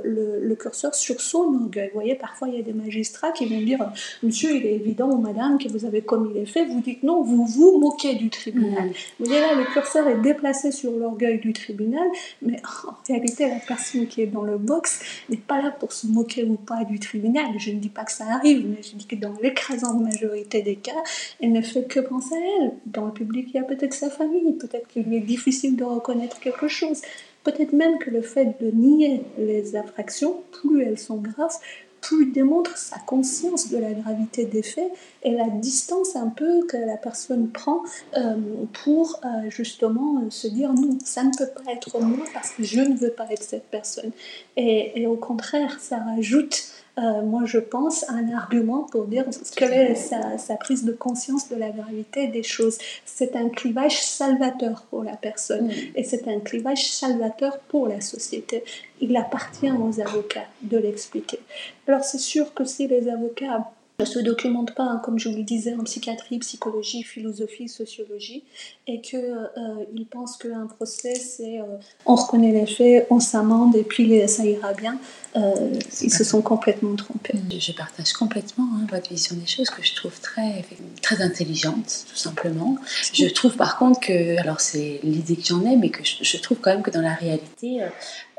[0.02, 3.46] le, le curseur sur son orgueil, vous voyez, parfois il y a des magistrats qui
[3.46, 3.90] vont dire
[4.22, 6.68] Monsieur, il est évident, ou Madame, que vous avez commis les faits.
[6.68, 8.90] Vous dites non, vous vous moquez du tribunal.
[9.18, 12.06] Vous voyez là, le curseur est déplacé sur l'orgueil du tribunal,
[12.42, 16.06] mais en réalité, la personne qui est dans le box n'est pas là pour se
[16.06, 17.46] moquer ou pas du tribunal.
[17.58, 20.76] Je ne dis pas que ça arrive, mais je dis que dans l'écrasante majorité des
[20.76, 21.02] cas,
[21.40, 22.72] elle ne fait que penser à elle.
[22.86, 25.84] Dans le public, il y a peut-être sa famille, peut-être qu'il lui est difficile de
[25.84, 27.02] reconnaître quelque chose.
[27.44, 31.56] Peut-être même que le fait de nier les infractions, plus elles sont graves,
[32.00, 34.90] plus il démontre sa conscience de la gravité des faits
[35.22, 37.82] et la distance un peu que la personne prend
[38.16, 38.36] euh,
[38.84, 42.80] pour euh, justement se dire non, ça ne peut pas être moi parce que je
[42.80, 44.12] ne veux pas être cette personne.
[44.56, 49.24] Et au contraire, ça rajoute euh, moi je pense, un argument pour dire
[49.56, 52.78] quelle est sa, prise de conscience de la gravité des choses.
[53.04, 55.72] C'est un clivage salvateur pour la personne mm.
[55.96, 58.64] et c'est un clivage salvateur pour la société.
[59.00, 61.38] Il appartient aux avocats de l'expliquer.
[61.86, 65.34] Alors c'est sûr que si les avocats ne se documentent pas, hein, comme je vous
[65.36, 68.44] le disais, en psychiatrie, psychologie, philosophie, sociologie,
[68.86, 71.64] et qu'ils euh, pensent qu'un procès, c'est euh,
[72.06, 75.00] on reconnaît les faits, on s'amende et puis ça ira bien.
[75.34, 77.34] Euh, ils se sont complètement trompés.
[77.58, 80.64] Je partage complètement hein, votre vision des choses que je trouve très,
[81.02, 82.78] très intelligente, tout simplement.
[83.12, 86.58] Je trouve par contre que, alors c'est l'idée que j'en ai, mais que je, trouve
[86.58, 87.80] quand même que dans la réalité,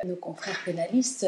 [0.05, 1.25] nos confrères pénalistes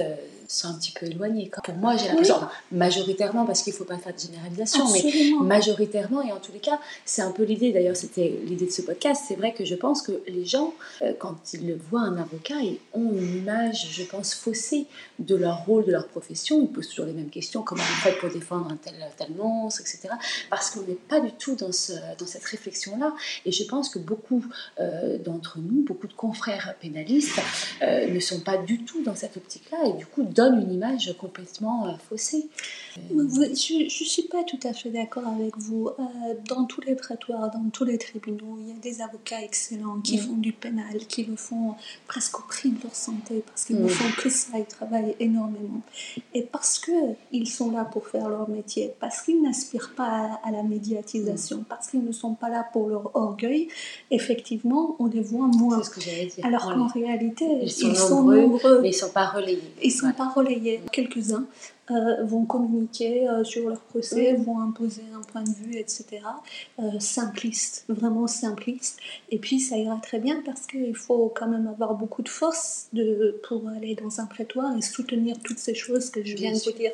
[0.52, 1.50] sont un petit peu éloignés.
[1.64, 2.36] Pour moi, j'ai l'impression,
[2.72, 6.60] majoritairement, parce qu'il ne faut pas faire de généralisation, mais majoritairement, et en tous les
[6.60, 9.76] cas, c'est un peu l'idée, d'ailleurs, c'était l'idée de ce podcast, c'est vrai que je
[9.76, 14.04] pense que les gens, euh, quand ils voient un avocat, ils ont une image, je
[14.04, 14.86] pense, faussée
[15.20, 16.62] de leur rôle, de leur profession.
[16.62, 19.82] Ils posent toujours les mêmes questions, comment vous faites pour défendre un tel, tel monstre,
[19.82, 20.10] etc.
[20.50, 23.14] Parce qu'on n'est pas du tout dans, ce, dans cette réflexion-là.
[23.46, 24.44] Et je pense que beaucoup
[24.80, 27.40] euh, d'entre nous, beaucoup de confrères pénalistes,
[27.82, 31.88] euh, ne sont pas du tout dans cette optique-là, et du coup, une image complètement
[31.88, 32.48] euh, faussée.
[33.10, 35.90] je ne suis pas tout à fait d'accord avec vous.
[35.90, 36.04] Euh,
[36.48, 40.18] dans tous les prétoires, dans tous les tribunaux, il y a des avocats excellents qui
[40.18, 40.22] mm.
[40.22, 41.76] font du pénal, qui le font
[42.08, 43.90] presque au prix de leur santé, parce qu'ils ne mm.
[43.90, 45.82] font que ça, ils travaillent énormément.
[46.34, 50.64] Et parce qu'ils sont là pour faire leur métier, parce qu'ils n'aspirent pas à, la
[50.64, 51.66] médiatisation, mm.
[51.66, 53.68] parce qu'ils ne sont pas là pour leur orgueil,
[54.10, 55.82] effectivement, on les voit moins.
[55.84, 56.46] Ce que dire.
[56.46, 58.51] Alors qu'en réalité, ils sont, nombreux,
[58.82, 59.74] mais ils ne sont pas relayés.
[59.84, 60.82] Ils sont pas relayer.
[60.92, 61.46] Quelques-uns
[61.92, 66.22] euh, vont communiquer euh, sur leur procès, vont imposer un point de vue, etc.
[66.80, 69.00] Euh, simpliste, vraiment simpliste.
[69.30, 72.88] Et puis ça ira très bien parce qu'il faut quand même avoir beaucoup de force
[72.94, 76.60] de, pour aller dans un prétoire et soutenir toutes ces choses que je viens de
[76.60, 76.92] vous dire.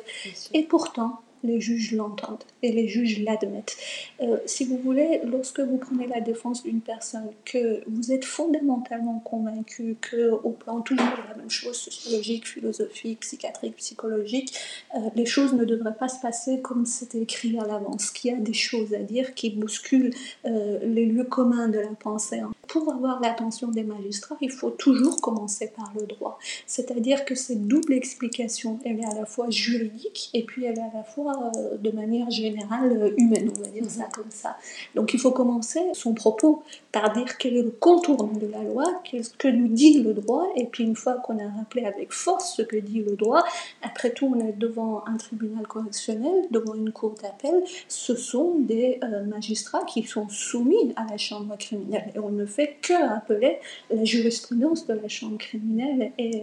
[0.54, 3.76] Et pourtant, les juges l'entendent et les juges l'admettent.
[4.20, 9.20] Euh, si vous voulez, lorsque vous prenez la défense d'une personne, que vous êtes fondamentalement
[9.20, 14.54] convaincu que au plan toujours de la même chose, sociologique, philosophique, psychiatrique, psychologique,
[14.94, 18.34] euh, les choses ne devraient pas se passer comme c'était écrit à l'avance, qu'il y
[18.34, 22.40] a des choses à dire qui bousculent euh, les lieux communs de la pensée.
[22.68, 26.38] Pour avoir l'attention des magistrats, il faut toujours commencer par le droit.
[26.66, 30.82] C'est-à-dire que cette double explication, elle est à la fois juridique et puis elle est
[30.82, 34.56] à la fois euh, de manière générale euh, humaine, on va dire ça comme ça.
[34.94, 38.84] Donc il faut commencer son propos par dire quel est le contour de la loi,
[39.04, 42.54] qu'est-ce que nous dit le droit, et puis une fois qu'on a rappelé avec force
[42.56, 43.44] ce que dit le droit,
[43.82, 49.00] après tout on est devant un tribunal correctionnel, devant une cour d'appel, ce sont des
[49.02, 53.58] euh, magistrats qui sont soumis à la chambre criminelle, et on ne que rappeler
[53.90, 56.42] la jurisprudence de la chambre criminelle et,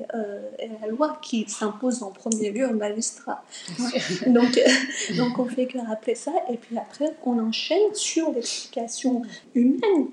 [0.60, 3.44] et la loi qui s'impose en premier lieu aux magistrats.
[4.28, 4.60] Donc
[5.18, 9.22] Donc on fait que rappeler ça et puis après on enchaîne sur l'explication
[9.54, 10.08] humaine,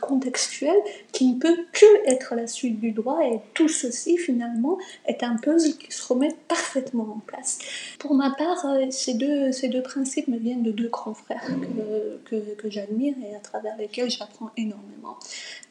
[0.00, 0.76] contextuelle,
[1.12, 5.36] qui ne peut que être la suite du droit et tout ceci finalement est un
[5.36, 7.58] puzzle qui se remet parfaitement en place.
[7.98, 11.46] Pour ma part, euh, ces deux, ces deux principes me viennent de deux grands frères
[11.46, 14.91] que, que, que j'admire et à travers lesquels j'apprends énormément.
[14.92, 15.18] anymore.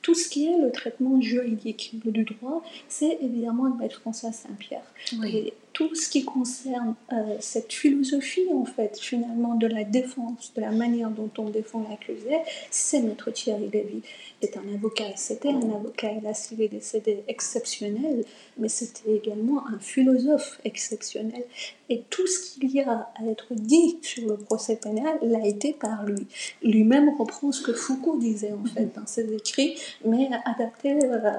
[0.02, 4.94] Tout ce qui est le traitement juridique du droit, c'est évidemment le maître François Saint-Pierre.
[5.26, 10.62] Et tout ce qui concerne euh, cette philosophie, en fait, finalement, de la défense, de
[10.62, 12.38] la manière dont on défend l'accusé,
[12.70, 14.02] c'est maître Thierry Lévy.
[14.42, 18.26] C'est un avocat, c'était un avocat, il a s'il est décédé exceptionnel,
[18.58, 21.44] mais c'était également un philosophe exceptionnel.
[21.90, 25.74] Et tout ce qu'il y a à être dit sur le procès pénal l'a été
[25.74, 26.26] par lui.
[26.64, 31.32] Lui-même reprend ce que Foucault disait en fait dans ses écrits, mais adapté, euh,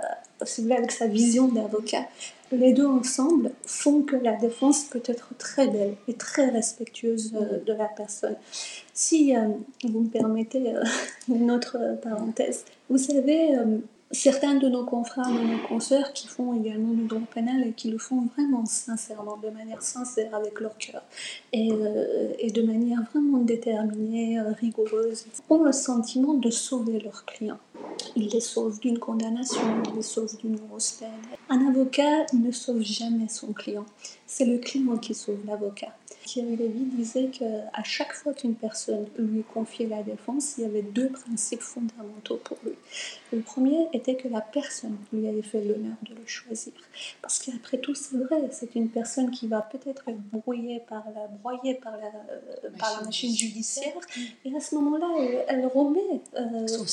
[0.45, 2.07] si vous voulez, avec sa vision d'avocat.
[2.51, 7.59] Les deux ensemble font que la défense peut être très belle et très respectueuse euh,
[7.65, 8.37] de la personne.
[8.93, 9.49] Si euh,
[9.85, 10.75] vous me permettez
[11.29, 13.57] une autre parenthèse, vous savez,
[14.13, 17.91] certains de nos confrères, de nos consoeurs qui font également du droit pénal et qui
[17.91, 21.03] le font vraiment sincèrement, de manière sincère avec leur cœur
[21.53, 27.59] et, euh, de manière vraiment déterminée, euh, rigoureuse, ont le sentiment de sauver leurs clients
[28.15, 31.09] Il les sauve d'une condamnation, il les sauve d'une grosse peine.
[31.49, 33.87] Un avocat ne sauve jamais son client.
[34.27, 35.95] C'est le client qui sauve l'avocat.
[36.25, 40.83] Thierry Lévy disait qu'à chaque fois qu'une personne lui confiait la défense, il y avait
[40.83, 42.73] deux principes fondamentaux pour lui.
[43.33, 46.73] Le premier était que la personne lui avait fait l'honneur de le choisir.
[47.21, 51.27] Parce qu'après tout, c'est vrai, c'est une personne qui va peut-être être brouillée par la,
[51.29, 53.95] broyée par la, euh, par la machine judiciaire.
[54.45, 55.09] Et à ce moment-là,
[55.49, 56.87] elle, remet euh, son,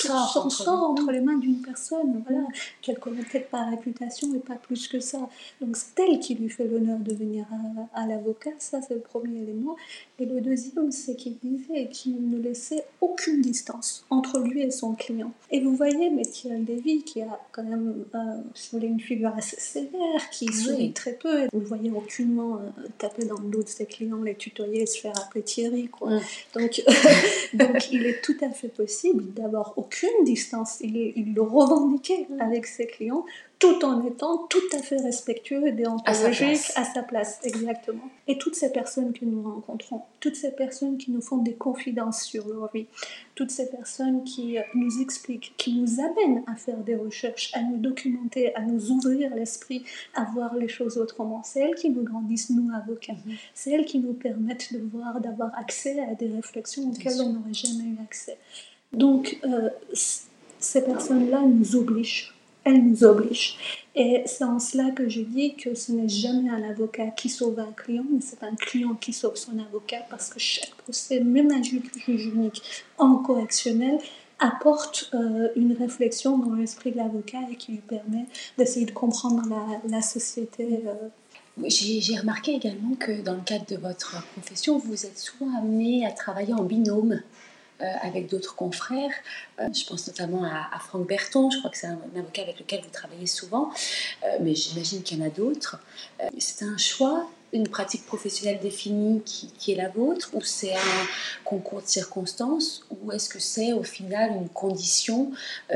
[0.50, 2.48] sort, entre, les mains d'une personne voilà,
[2.82, 5.30] qu'elle connaît peut-être par réputation et pas plus que ça.
[5.62, 7.46] Donc c'est elle qui lui fait l'honneur de venir
[7.94, 8.52] à, à l'avocat.
[8.58, 9.76] Ça, c'est le premier élément.
[10.20, 14.94] Et le deuxième, c'est qu'il disait qu'il ne laissait aucune distance entre lui et son
[14.94, 15.32] client.
[15.52, 20.48] Et vous voyez, Thierry Lévy, qui a quand même, euh, une figure assez sévère, qui
[20.48, 24.36] sourit très peu, vous voyez aucunement euh, taper dans le dos de ses clients, les
[24.36, 26.20] tutoyer, se faire appeler Thierry, quoi.
[26.56, 26.82] Donc,
[27.54, 30.78] donc, il est tout à fait possible d'avoir aucune distance.
[30.82, 33.26] Il, il le revendiquait avec ses clients
[33.60, 38.10] tout en étant tout à fait respectueux et déontologique à sa, place, exactement.
[38.26, 42.24] Et toutes ces personnes que nous rencontrons, toutes ces personnes qui nous font des confidences
[42.24, 42.86] sur leur vie,
[43.36, 47.62] toutes ces personnes qui euh, nous expliquent, qui nous amènent à faire des recherches, à
[47.62, 49.84] nous documenter, à nous ouvrir l'esprit,
[50.16, 53.14] à voir les choses autrement, c'est elles qui nous grandissent, nous avocats.
[53.26, 53.36] Mhm.
[53.54, 57.54] C'est elles qui nous permettent de voir, d'avoir accès à des réflexions auxquelles on n'aurait
[57.54, 58.38] jamais eu accès.
[58.94, 62.34] Donc, euh, ces personnes-là nous obligent
[62.70, 63.58] elle nous oblige.
[63.96, 67.60] Et c'est en cela que je dis que ce n'est jamais un avocat qui sauve
[67.60, 71.52] un client, mais c'est un client qui sauve son avocat parce que chaque procès, même
[71.52, 72.62] un juge unique
[72.98, 74.00] en correctionnel,
[74.40, 78.26] apporte euh, une réflexion dans l'esprit de l'avocat et qui lui permet
[78.58, 79.44] d'essayer de comprendre
[79.88, 80.82] la, société.
[80.88, 81.10] Euh.
[81.68, 86.12] J'ai remarqué également que dans le cadre de votre profession, vous êtes souvent amené à
[86.12, 87.20] travailler en binôme.
[87.82, 89.14] Euh, avec d'autres confrères.
[89.62, 92.82] Euh, je pense notamment à, Franck Berton, je crois que c'est un, avocat avec lequel
[92.82, 93.72] vous travaillez souvent,
[94.26, 95.80] euh, mais j'imagine qu'il y en a d'autres.
[96.38, 101.06] c'est un choix, une pratique professionnelle définie qui, est la vôtre, ou c'est un
[101.46, 105.32] concours de circonstances, ou est-ce que c'est au final une condition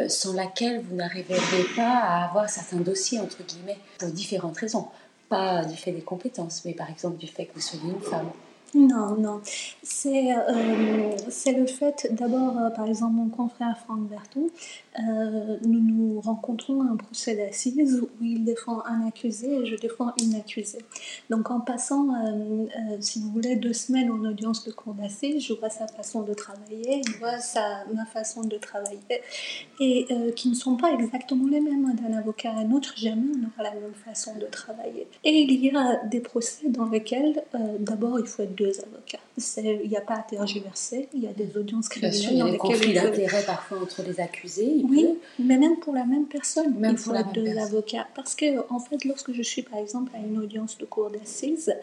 [0.10, 4.90] sans laquelle vous n'arriverez pas à avoir certains dossiers, entre guillemets, pour différentes raisons
[5.30, 8.30] Pas du fait des compétences, mais par exemple du fait que vous soyez une femme.
[8.76, 9.42] Non, non.
[9.84, 11.16] C'est euh,
[11.58, 14.48] le fait, d'abord, euh, par exemple, mon confrère Franck Berton,
[14.98, 19.76] euh, nous nous rencontrons à un procès d'assises où il défend un accusé et je
[19.76, 20.80] défends une accusée.
[21.30, 22.08] Donc en passant,
[23.00, 26.34] si vous voulez, deux semaines en audience de cour d'assises, je vois sa façon de
[26.34, 29.00] travailler, je vois sa, ma façon de travailler,
[29.80, 33.48] et qui ne sont pas exactement les mêmes d'un avocat à un autre, jamais on
[33.48, 35.08] aura la même façon de travailler.
[35.24, 37.44] Et il y a des procès dans lesquels,
[37.80, 39.20] d'abord, il faut être avocats.
[39.58, 42.20] Il n'y a pas à tergiverser, il y a des audiences criminelles.
[42.32, 44.82] il y a des conflits d'intérêts parfois entre les accusés.
[44.90, 45.08] oui,
[45.40, 48.08] mais même pour la même personne, même il faut deux avocats.
[48.16, 51.74] Parce que, en fait, lorsque je suis par exemple à une audience de cour d'assises,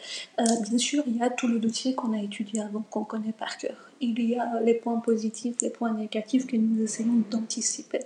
[0.41, 3.33] euh, bien sûr, il y a tout le dossier qu'on a étudié avant, qu'on connaît
[3.33, 8.01] par cœur il y a les points positifs, les points négatifs que nous essayons d'anticiper.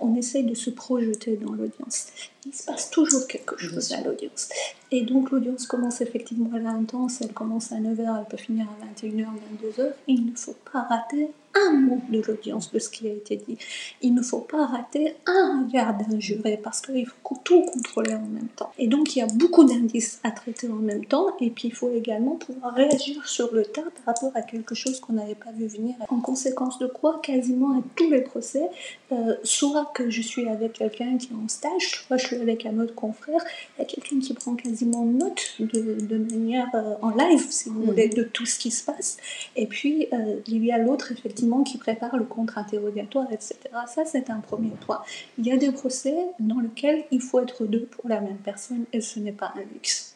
[0.00, 2.08] On essaye de se projeter dans l'audience.
[2.46, 4.48] Il se passe toujours quelque chose à l'audience.
[4.92, 9.02] Et donc l'audience commence effectivement à l'intense, elle commence à 9h, elle peut finir à
[9.02, 9.92] 21h, 22h.
[10.06, 11.30] Il ne faut pas rater
[11.68, 13.56] un mot de l'audience de ce qui a été dit.
[14.02, 18.26] Il ne faut pas rater un regard d'un juré parce qu'il faut tout contrôler en
[18.26, 18.72] même temps.
[18.78, 21.74] Et donc il y a beaucoup d'indices à traiter en même temps et puis il
[21.74, 25.50] faut également pouvoir réagir sur le tas par rapport à quelque chose qu'on n'avait pas
[25.52, 25.94] vu venir.
[26.10, 28.68] En conséquence de quoi, quasiment à tous les procès,
[29.12, 32.78] euh, soit que je suis avec quelqu'un qui est en stage, soit je avec un
[32.78, 33.40] autre confrère,
[33.76, 37.68] il y a quelqu'un qui prend quasiment note de, de manière euh, en live, si
[37.68, 39.16] vous voulez, de tout ce qui se passe.
[39.54, 43.56] Et puis euh, il y a l'autre effectivement qui prépare le contre-interrogatoire, etc.
[43.86, 45.02] Ça, c'est un premier point.
[45.38, 48.84] Il y a des procès dans lesquels il faut être deux pour la même personne
[48.92, 50.15] et ce n'est pas un luxe.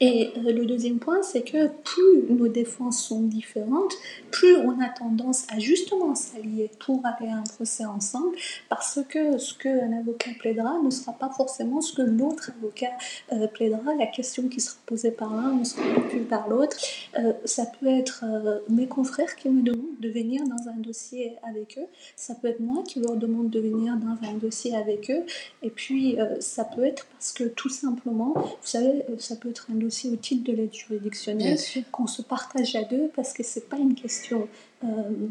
[0.00, 3.94] Et euh, le deuxième point, c'est que plus nos défenses sont différentes,
[4.30, 8.36] plus on a tendance à justement s'allier pour aller à un procès ensemble,
[8.68, 12.92] parce que ce qu'un avocat plaidera ne sera pas forcément ce que l'autre avocat
[13.32, 13.94] euh, plaidera.
[13.98, 16.76] La question qui sera posée par l'un ne sera pas plus par l'autre.
[17.18, 18.24] Euh, ça peut être
[18.68, 21.86] mes confrères qui me demandent de venir dans un dossier avec eux.
[22.16, 25.24] Ça peut être moi qui leur demande de venir dans un dossier avec eux.
[25.62, 29.74] Et puis, ça peut être parce que tout simplement, vous savez, ça peut être un
[29.74, 31.58] dossier aussi au titre de l'aide juridictionnelle
[31.90, 34.48] qu'on se partage à deux parce que c'est pas une question
[34.84, 34.88] euh,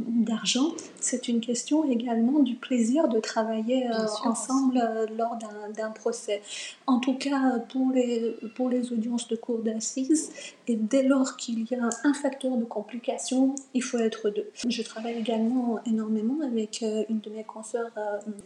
[0.08, 5.38] d'argent, c'est une question également du plaisir de travailler euh, ensemble euh, lors
[5.76, 6.42] d'un procès.
[6.88, 10.32] En tout cas, pour les, pour les audiences de cour d'assises,
[10.68, 14.50] et dès lors qu'il y a un facteur de complication, il faut être deux.
[14.68, 17.92] Je travaille également énormément avec une de mes consoeurs,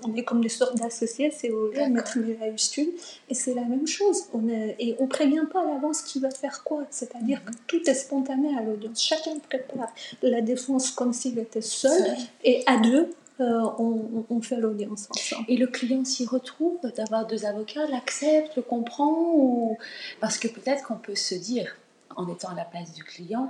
[0.03, 2.17] on est comme des sortes d'associés, c'est au Maître
[2.53, 2.89] Ustune,
[3.29, 4.25] et c'est la même chose.
[4.33, 7.89] On est, et on prévient pas à l'avance qui va faire quoi, c'est-à-dire que tout
[7.89, 9.01] est spontané à l'audience.
[9.01, 13.09] Chacun prépare la défense comme s'il était seul, et à deux,
[13.41, 15.45] euh, on, on, fait l'audience ensemble.
[15.47, 19.77] Et le client s'y retrouve d'avoir deux avocats, l'accepte, le comprend ou...
[20.19, 21.77] Parce que peut-être qu'on peut se dire,
[22.17, 23.49] en étant à la place du client,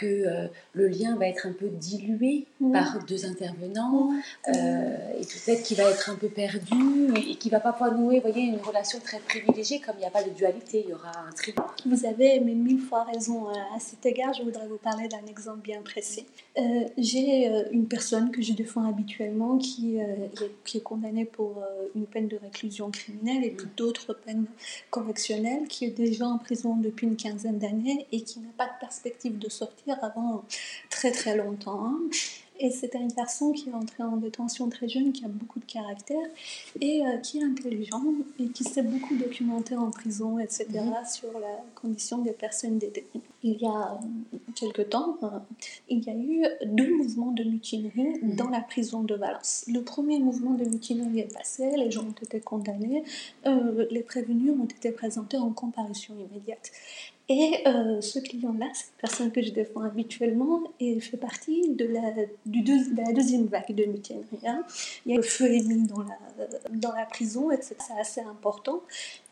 [0.00, 4.10] que euh, le lien va être un peu dilué par deux intervenants
[4.48, 8.20] euh, et peut-être qu'il va être un peu perdu et qu'il va pas pouvoir nouer
[8.20, 11.12] voyez, une relation très privilégiée comme il n'y a pas de dualité, il y aura
[11.28, 11.54] un tri.
[11.84, 15.26] Vous avez mais mille fois raison euh, à cet égard, je voudrais vous parler d'un
[15.28, 16.26] exemple bien précis.
[16.98, 19.98] J'ai une personne que je défends habituellement qui,
[20.64, 21.62] qui est condamnée pour
[21.94, 24.44] une peine de réclusion criminelle et d'autres peines
[24.90, 28.78] correctionnelles, qui est déjà en prison depuis une quinzaine d'années et qui n'a pas de
[28.78, 29.48] perspective de
[30.02, 30.44] avant
[30.88, 31.86] très très longtemps.
[31.86, 32.00] Hein.
[32.62, 35.64] Et c'était une personne qui est entrée en détention très jeune, qui a beaucoup de
[35.64, 36.26] caractère
[36.78, 38.04] et euh, qui est intelligent
[38.38, 40.94] et qui s'est beaucoup documenté en prison, etc., mhm.
[41.10, 43.22] sur la condition des personnes détenues.
[43.42, 43.98] Il y a
[44.34, 45.28] euh, quelque temps, euh,
[45.88, 48.36] il y a eu deux mouvements de mutinerie mhm.
[48.36, 49.64] dans la prison de Valence.
[49.66, 53.04] Le premier mouvement de mutinerie est passé, les gens ont été condamnés,
[53.90, 56.70] les prévenus ont été présentés en comparution immédiate.
[57.32, 62.12] Et euh, ce client-là, cette personne que je défends habituellement, il fait partie de la,
[62.44, 62.64] du
[62.96, 64.24] la deuxième vague de mutinerie.
[64.44, 64.64] Hein.
[65.06, 65.48] Il y a le feu
[65.86, 66.18] dans la,
[66.70, 67.76] dans la prison, etc.
[67.78, 68.82] C'est assez important.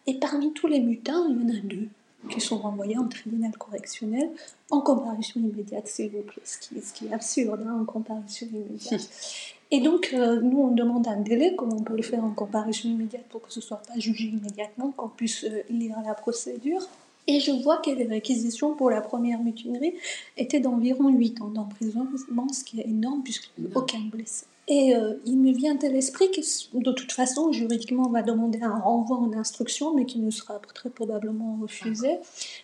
[0.07, 1.89] Et parmi tous les mutins, il y en a deux
[2.31, 4.31] qui sont renvoyés en tribunal correctionnel
[4.71, 6.43] en comparution immédiate, s'il vous plaît.
[6.45, 9.11] Ce qui, ce qui est absurde, hein, en comparution immédiate.
[9.73, 12.89] Et donc, euh, nous, on demande un délai, comme on peut le faire en comparution
[12.89, 16.89] immédiate pour que ce ne soit pas jugé immédiatement, qu'on puisse euh, lire la procédure.
[17.29, 19.95] Et je vois que les réquisitions pour la première mutinerie
[20.39, 24.47] étaient d'environ 8 ans d'emprisonnement, ce qui est énorme puisqu'il n'y a aucun blessé.
[24.67, 26.41] Et euh, il me vient à l'esprit que
[26.75, 30.59] de toute façon, juridiquement, on va demander un renvoi en instruction, mais qui ne sera
[30.75, 32.19] très probablement refusé.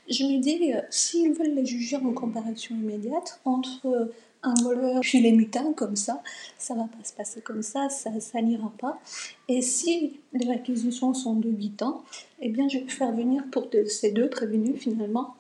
[0.09, 4.13] Je me dis, euh, s'ils veulent les juger en comparaison immédiate, entre euh,
[4.45, 6.23] un voleur puis les mutins comme ça,
[6.59, 9.01] ça va pas se passer comme ça, ça, n'ira pas.
[9.49, 12.05] Et si les réquisitions sont de 8 ans,
[12.41, 15.35] eh bien je vais faire venir pour ces deux prévenus finalement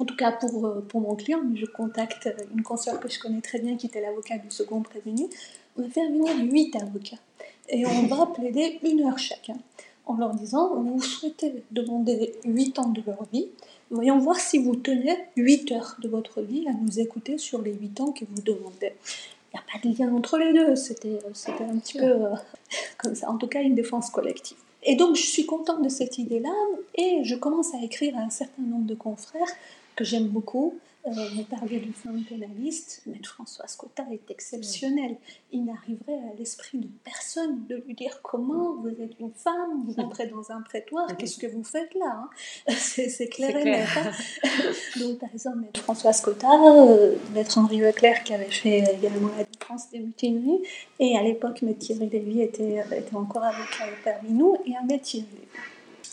[0.00, 3.42] en tout cas pour, euh, pour mon client, je contacte une consoeur que je connais
[3.42, 5.26] très bien qui était l'avocat du second prévenu.
[5.76, 7.18] On va faire venir 8 avocats
[7.68, 9.56] et on va plaider une heure chacun
[10.06, 13.48] en leur disant vous souhaitez demander 8 ans de leur vie,
[13.90, 17.72] Voyons voir si vous tenez 8 heures de votre vie à nous écouter sur les
[17.72, 18.92] 8 ans que vous demandez.
[19.52, 22.34] Il n'y a pas de lien entre les deux, c'était un petit peu euh,
[22.98, 24.56] comme ça, en tout cas une défense collective.
[24.84, 26.54] Et donc je suis contente de cette idée-là.
[26.94, 29.48] Et je commence à écrire à un certain nombre de confrères
[29.96, 30.74] que j'aime beaucoup,
[31.10, 35.16] euh, vous parliez de femme pénaliste, mais François Cotta est exceptionnel.
[35.52, 40.00] Il n'arriverait à l'esprit de personne de lui dire comment vous êtes une femme, vous
[40.00, 42.28] entrez dans un prétoire, qu'est-ce que vous faites là
[42.68, 43.88] hein C'est clair et net.
[43.96, 44.10] Hein.
[45.00, 49.44] Donc, par exemple, Maître François Cotta, euh, Maître Henri Leclerc qui avait fait également la
[49.44, 50.62] défense des mutineries,
[50.98, 55.04] et à l'époque, Maître Thierry Lévy était, était encore avocat parmi nous, et un Maître
[55.04, 55.26] Thierry.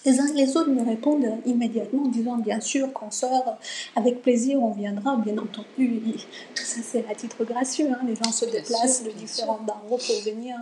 [0.08, 3.58] Les uns et les autres me répondent immédiatement en disant bien sûr, sort
[3.94, 6.02] avec plaisir, on viendra, bien entendu.
[6.56, 7.90] Tout ça, c'est à titre gracieux.
[7.92, 8.00] Hein.
[8.08, 10.56] Les gens se déplacent de différents barreaux pour venir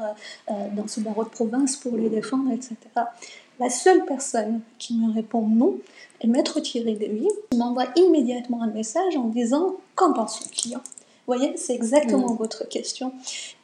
[0.49, 2.75] euh, dans ce barreau de province pour les défendre, etc.
[3.59, 5.77] La seule personne qui me répond non
[6.21, 10.81] est Maître Thierry Lévy, qui m'envoie immédiatement un message en disant Qu'en pense le client?
[11.27, 12.37] Vous voyez, c'est exactement mm.
[12.37, 13.13] votre question.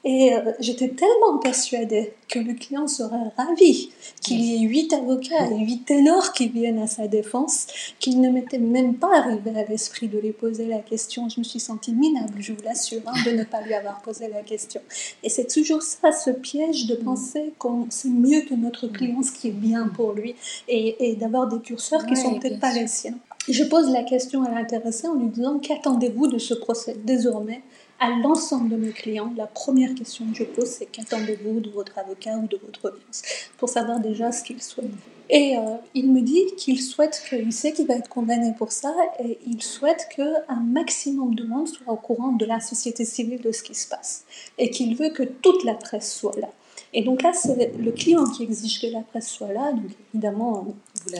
[0.04, 3.92] Et euh, j'étais tellement persuadée que le client serait ravi
[4.22, 7.68] qu'il y ait huit avocats et huit ténors qui viennent à sa défense,
[8.00, 11.30] qu'il ne m'était même pas arrivé à l'esprit de lui poser la question.
[11.30, 14.28] Je me suis sentie minable, je vous l'assure, hein, de ne pas lui avoir posé
[14.28, 14.82] la question.
[15.24, 19.32] Et c'est toujours ça, ce piège de penser qu'on sait mieux que notre client ce
[19.32, 20.36] qui est bien pour lui
[20.68, 23.16] et, d'avoir des curseurs qui ne sont peut-être pas les siens.
[23.50, 26.96] Je pose la question à l'intéressé en lui disant qu'attendez-vous de ce procès?
[27.04, 27.62] Désormais
[28.02, 32.00] à l'ensemble de mes clients, la première question que je pose, c'est qu'attendez-vous de votre
[32.00, 33.22] avocat ou de votre audience
[33.60, 34.90] Pour savoir déjà ce qu'il souhaite.
[35.30, 38.92] Et euh, il me dit qu'il souhaite, qu'il sait qu'il va être condamné pour ça,
[39.24, 43.52] et il souhaite qu'un maximum de monde soit au courant de la société civile de
[43.52, 44.26] ce qui se passe.
[44.58, 46.50] Et qu'il veut que toute la presse soit là.
[46.94, 49.72] Et donc là, c'est le client qui exige que la presse soit là.
[49.74, 50.66] Donc évidemment,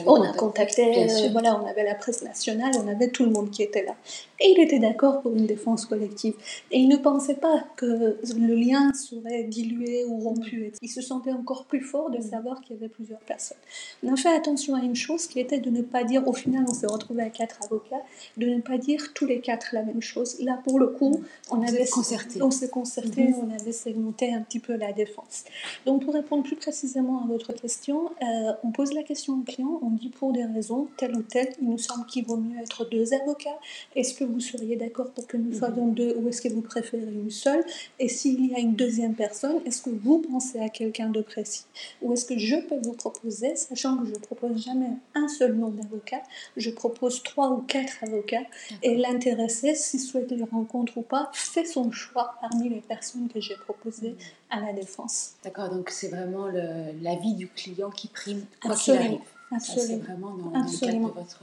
[0.06, 3.50] on a contacté, euh, voilà, on avait la presse nationale, on avait tout le monde
[3.50, 3.94] qui était là.
[4.40, 6.34] Et il était d'accord pour une défense collective.
[6.70, 10.72] Et il ne pensait pas que le lien serait dilué ou rompu.
[10.82, 13.58] Il se sentait encore plus fort de savoir qu'il y avait plusieurs personnes.
[14.02, 16.64] On a fait attention à une chose qui était de ne pas dire, au final
[16.68, 18.02] on s'est retrouvé à quatre avocats,
[18.36, 20.36] de ne pas dire tous les quatre la même chose.
[20.40, 21.20] Là pour le coup,
[21.50, 22.42] on avait concerté.
[22.42, 23.34] On s'est concerté, mhm.
[23.44, 25.44] on avait segmenté un petit peu la défense.
[25.86, 29.71] Donc pour répondre plus précisément à votre question, euh, on pose la question au client,
[29.82, 32.88] on dit pour des raisons telles ou telles, il nous semble qu'il vaut mieux être
[32.90, 33.58] deux avocats.
[33.94, 35.58] Est-ce que vous seriez d'accord pour que nous mhm.
[35.58, 37.64] soyons deux ou est-ce que vous préférez une seule?
[37.98, 41.64] Et s'il y a une deuxième personne, est-ce que vous pensez à quelqu'un de précis?
[42.00, 45.54] Ou est-ce que je peux vous proposer, sachant que je ne propose jamais un seul
[45.54, 46.22] nom d'avocat,
[46.56, 48.46] je propose trois ou quatre avocats
[48.82, 53.40] et l'intéressé, s'il souhaite les rencontres ou pas, fait son choix parmi les personnes que
[53.40, 54.16] j'ai proposées mhm.
[54.50, 55.32] à la défense.
[55.44, 59.18] D'accord, donc c'est vraiment l'avis du client qui prime, quoi qu'il
[59.52, 59.82] arrive.
[59.86, 61.40] C'est vraiment dans, le cadre de votre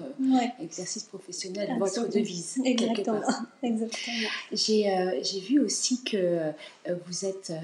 [0.61, 2.59] exercice professionnel, votre devise.
[2.63, 3.21] Exactement.
[3.63, 4.29] Exactement.
[4.51, 6.51] J'ai euh, vu aussi que euh,
[7.05, 7.59] vous êtes, euh,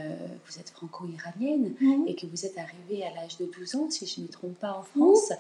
[0.48, 2.06] vous êtes franco-iranienne mhm.
[2.08, 4.58] et que vous êtes arrivée à l'âge de 12 ans, si je ne me trompe
[4.60, 5.32] pas, en France.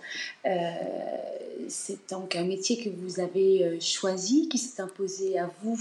[1.67, 5.79] C'est donc un métier que vous avez choisi, qui s'est imposé à vous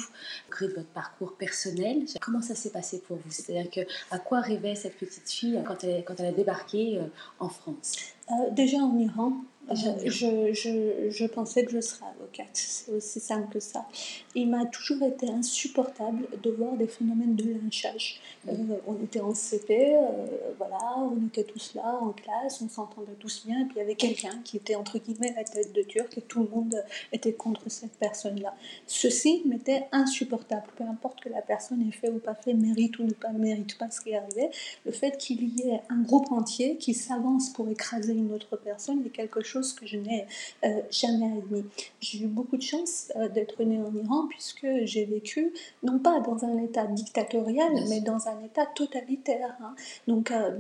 [0.49, 2.05] au gré de votre parcours personnel.
[2.21, 3.31] Comment ça s'est passé pour vous?
[3.31, 7.01] C'est-à-dire que à quoi rêvait cette petite fille quand elle, quand elle a débarqué
[7.39, 7.95] en France?
[7.97, 8.14] euh,
[8.53, 9.33] déjà en Iran,
[9.73, 10.11] je,
[10.53, 13.87] je, je, pensais que je serais avocate, c'est aussi simple que ça.
[14.35, 18.21] Il m'a toujours été insupportable de voir des phénomènes de lynchage.
[18.49, 18.53] Euh,
[18.87, 20.27] on était en CP, euh,
[20.59, 23.83] voilà, on était tous là en classe, on s'entendait tous bien, et puis il y
[23.83, 26.77] avait quelqu'un qui était entre guillemets la tête de turc, et tout le monde
[27.13, 28.55] était contre cette personne-là.
[28.87, 33.05] Ceci m'était insupportable, peu importe que la personne ait fait ou pas fait, mérite ou
[33.05, 34.51] ne pas mérite pas ce qui est arrivé,
[34.85, 39.05] le fait qu'il y ait un groupe entier qui s'avance pour écraser une autre personne
[39.07, 40.27] est quelque chose que je n'ai
[40.65, 41.65] euh, jamais admis.
[42.01, 45.53] J'ai eu beaucoup de chance euh, d'être née en Iran puisque j'ai vécu,
[45.83, 49.57] non pas dans un état dictatorial, mais dans un état totalitaire.
[49.61, 49.75] Hein.
[50.09, 50.59] Donc, euh,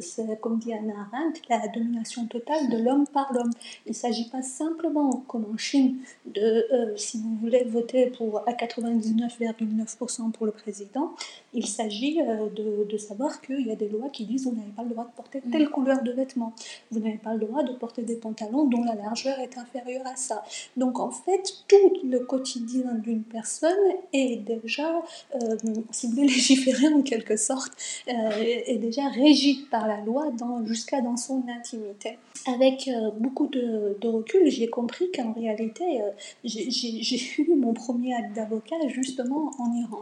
[0.00, 3.52] c'est comme dit Anna Arendt, la domination totale de l'homme par l'homme.
[3.86, 8.52] Il ne s'agit pas simplement, comme en Chine, de, si vous voulez voter pour à
[8.52, 11.14] 99,9% pour le président,
[11.52, 14.82] il s'agit de, de, savoir qu'il y a des lois qui disent vous n'avez pas
[14.82, 15.70] le droit de porter telle mm.
[15.70, 16.52] couleur de vêtements,
[16.90, 20.16] vous n'avez pas le droit de porter des pantalons dont la largeur est inférieure à
[20.16, 20.44] ça.
[20.76, 23.76] Donc en fait, tout le quotidien d'une personne
[24.12, 25.02] est déjà,
[25.34, 25.56] euh,
[25.90, 27.72] si vous légiférer en quelque sorte,
[28.08, 30.30] euh, est déjà régi par la loi
[30.64, 32.18] jusqu'à dans son intimité.
[32.46, 36.10] Avec euh, beaucoup de, recul, j'ai compris qu'en réalité, euh,
[36.44, 40.00] j'ai eu mon premier acte d'avocat justement en Iran.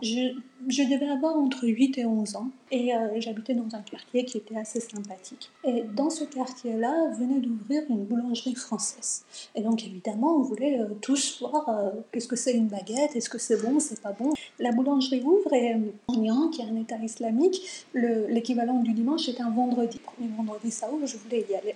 [0.69, 4.57] Je, devais avoir entre 8 et 11 ans et j'habitais dans un quartier qui était
[4.57, 5.51] assez sympathique.
[5.65, 9.25] Et dans ce quartier-là venait d'ouvrir une boulangerie française.
[9.55, 13.29] Et donc évidemment, on voulait euh, tous voir euh, qu'est-ce que c'est une baguette, est-ce
[13.29, 14.33] que c'est bon, c'est pas bon.
[14.59, 19.29] La boulangerie ouvre et euh, en Iran, qui est un État islamique, l'équivalent du dimanche
[19.29, 19.99] est un vendredi.
[19.99, 21.75] Premier vendredi, ça ouvre, je voulais y aller.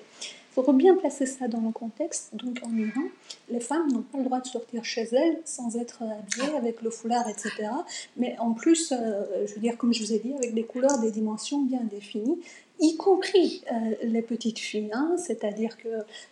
[0.56, 2.30] Il faut bien placer ça dans le contexte.
[2.34, 3.02] Donc en Iran,
[3.50, 6.90] les femmes n'ont pas le droit de sortir chez elles sans être habillées avec le
[6.90, 7.68] foulard, etc.
[8.16, 11.10] Mais en plus, je veux dire, comme je vous ai dit, avec des couleurs, des
[11.10, 12.38] dimensions bien définies
[12.80, 15.88] y compris euh, les petites filles, hein, c'est-à-dire que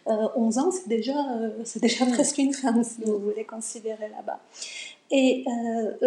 [0.06, 4.08] 11 euh, ans, c'est déjà, euh, c'est déjà presque une femme, si vous voulez considérer
[4.08, 4.40] là-bas.
[5.16, 5.44] Et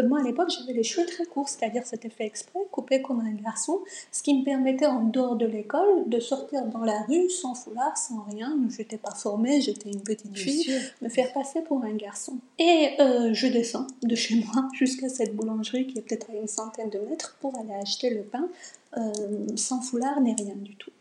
[0.06, 3.32] moi, à l'époque, j'avais les cheveux très courts, c'est-à-dire c'était fait exprès, coupé comme un
[3.42, 3.80] garçon,
[4.12, 7.98] ce qui me permettait, en dehors de l'école, de sortir dans la rue sans foulard,
[7.98, 8.58] sans rien.
[8.70, 10.70] Je n'étais pas formée, j'étais une petite fille,
[11.02, 12.34] me faire passer pour un garçon.
[12.60, 12.98] Et
[13.32, 17.00] je descends de chez moi jusqu'à cette boulangerie qui est peut-être à une centaine de
[17.00, 18.50] mètres pour aller acheter le pain
[18.98, 19.12] euh,
[19.56, 20.92] sans foulard ni rien du tout.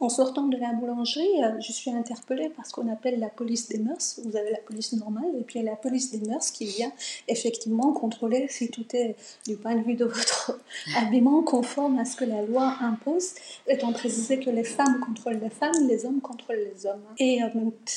[0.00, 3.68] En sortant de la boulangerie, euh, je suis interpellée par ce qu'on appelle la police
[3.68, 4.18] des mœurs.
[4.24, 6.64] Vous avez la police normale et puis il y a la police des mœurs qui
[6.64, 6.90] vient
[7.28, 9.14] effectivement contrôler si tout est,
[9.46, 10.58] du point de vue de votre
[10.96, 13.34] habillement, conforme à ce que la loi impose,
[13.66, 17.02] étant précisé que les femmes contrôlent les femmes, les hommes contrôlent les hommes.
[17.18, 17.48] Et euh,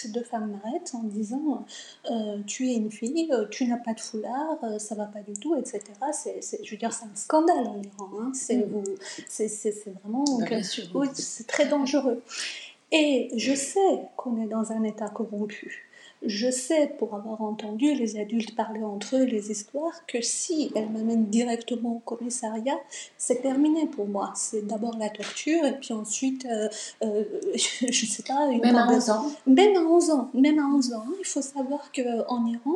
[0.10, 1.66] deux femmes m'arrêtent en disant
[2.12, 5.56] euh, Tu es une fille, tu n'as pas de foulard, ça va pas du tout,
[5.56, 5.80] etc.
[6.12, 8.10] Je veux dire, c'est un scandale en Iran.
[8.20, 8.32] Hein.
[8.34, 8.84] C'est, mm.
[9.30, 10.26] c'est, vraiment.
[10.52, 11.93] Ah, c'est très dangereux.
[12.92, 15.90] Et je sais qu'on est dans un état corrompu.
[16.26, 20.90] Je sais, pour avoir entendu les adultes parler entre eux les histoires, que si elles
[20.90, 22.78] m'amènent directement au commissariat,
[23.18, 24.32] c'est terminé pour moi.
[24.36, 26.70] C'est d'abord la torture et puis ensuite, euh,
[27.04, 27.24] euh,
[27.56, 28.48] je ne sais pas...
[28.52, 30.30] Une même à 11 ans Même à 11 ans.
[30.34, 31.06] Même à 11 ans.
[31.20, 32.72] Il faut savoir qu'en Iran,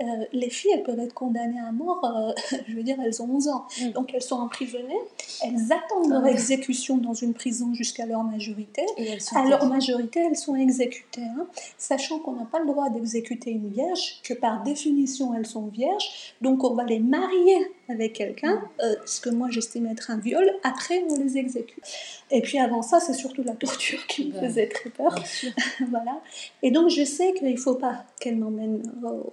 [0.00, 2.34] euh, les filles, elles peuvent être condamnées à mort,
[2.68, 3.66] je veux dire, elles ont 11 ans.
[3.80, 3.90] Mm.
[3.90, 5.00] Donc elles sont emprisonnées,
[5.42, 8.84] elles attendent leur ah exécution dans une prison jusqu'à leur majorité.
[8.96, 11.22] Et à leur majorité, elles sont exécutées.
[11.22, 11.46] Hein.
[11.78, 16.34] sachant qu'on n'a pas le droit d'exécuter une vierge, que par définition elles sont vierges,
[16.40, 20.48] donc on va les marier avec quelqu'un, euh, ce que moi j'estime être un viol,
[20.62, 21.82] après on les exécute.
[22.30, 25.14] Et puis avant ça, c'est surtout la torture qui me faisait très peur.
[25.90, 26.20] voilà.
[26.62, 28.82] Et donc je sais qu'il ne faut pas qu'elle m'emmène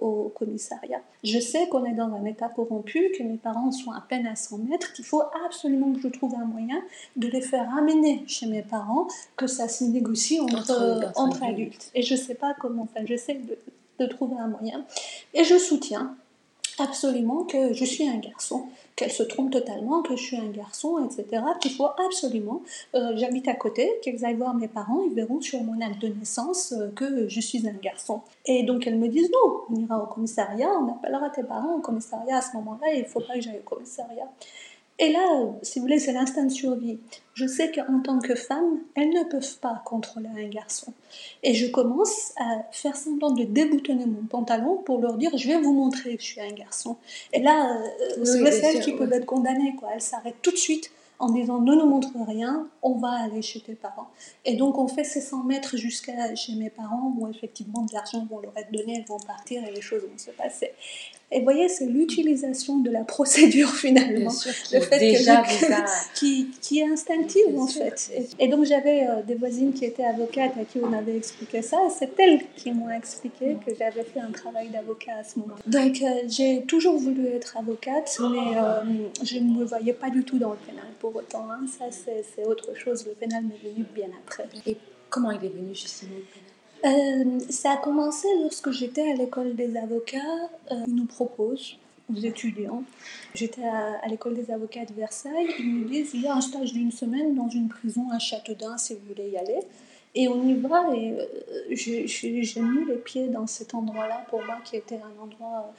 [0.00, 1.00] au, commissariat.
[1.22, 4.36] Je sais qu'on est dans un état corrompu, que mes parents sont à peine à
[4.36, 6.82] 100 mètres, qu'il faut absolument que je trouve un moyen
[7.16, 11.90] de les faire amener chez mes parents, que ça se négocie entre, entre, adultes.
[11.94, 13.58] Et je ne sais pas comment, enfin j'essaie de,
[13.98, 14.84] de trouver un moyen.
[15.34, 16.16] Et je soutiens
[16.80, 18.64] absolument que je suis un garçon,
[18.96, 21.42] qu'elle se trompe totalement, que je suis un garçon, etc.
[21.60, 22.62] Qu'il faut absolument,
[22.94, 26.08] euh, j'habite à côté, qu'elles aillent voir mes parents, ils verront sur mon acte de
[26.08, 28.20] naissance euh, que je suis un garçon.
[28.46, 31.80] Et donc elles me disent non, on ira au commissariat, on appellera tes parents au
[31.80, 34.28] commissariat à ce moment-là, il ne faut pas que j'aille au commissariat.
[35.02, 36.98] Et là, si vous voulez, c'est l'instinct de survie.
[37.32, 40.92] Je sais qu'en tant que femme, elles ne peuvent pas contrôler un garçon.
[41.42, 45.58] Et je commence à faire semblant de déboutonner mon pantalon pour leur dire je vais
[45.58, 46.98] vous montrer que je suis un garçon.
[47.32, 47.78] Et là,
[48.18, 49.74] euh, c'est celles qui peuvent être condamnées.
[49.80, 49.88] Quoi.
[49.94, 53.60] Elles s'arrêtent tout de suite en disant ne nous montre rien, on va aller chez
[53.60, 54.08] tes parents.
[54.44, 58.26] Et donc on fait ces 100 mètres jusqu'à chez mes parents où effectivement de l'argent
[58.28, 60.72] vont leur être donné, elles vont partir et les choses vont se passer.
[61.32, 64.32] Et vous voyez, c'est l'utilisation de la procédure finalement,
[64.72, 65.42] le fait déjà
[66.14, 68.10] qui, qui, est instinctive en fait.
[68.38, 71.78] Et, donc j'avais euh, des voisines qui étaient avocates à qui on avait expliqué ça,
[71.96, 75.54] c'est elles qui m'ont expliqué que j'avais fait un travail d'avocat à ce moment.
[75.66, 78.80] Donc euh, j'ai toujours voulu être avocate, mais euh,
[79.22, 81.46] je ne me voyais pas du tout dans le pénal pour autant.
[81.50, 81.64] Hein.
[81.78, 84.48] Ça c'est autre chose, le pénal m'est venu bien après.
[84.66, 84.76] Et
[85.08, 86.59] comment il est venu justement le pénal?
[86.84, 90.18] Euh, ça a commencé lorsque j'étais à l'école des avocats.
[90.70, 91.76] Euh, ils nous proposent,
[92.10, 92.82] aux étudiants,
[93.34, 96.72] j'étais à, l'école des avocats de Versailles, ils nous disent il y a un stage
[96.72, 99.60] d'une semaine dans une prison à Châteaudun si vous voulez y aller.
[100.14, 101.24] Et on y va et euh,
[101.70, 105.72] j'ai mis les pieds dans cet endroit-là pour moi qui était un endroit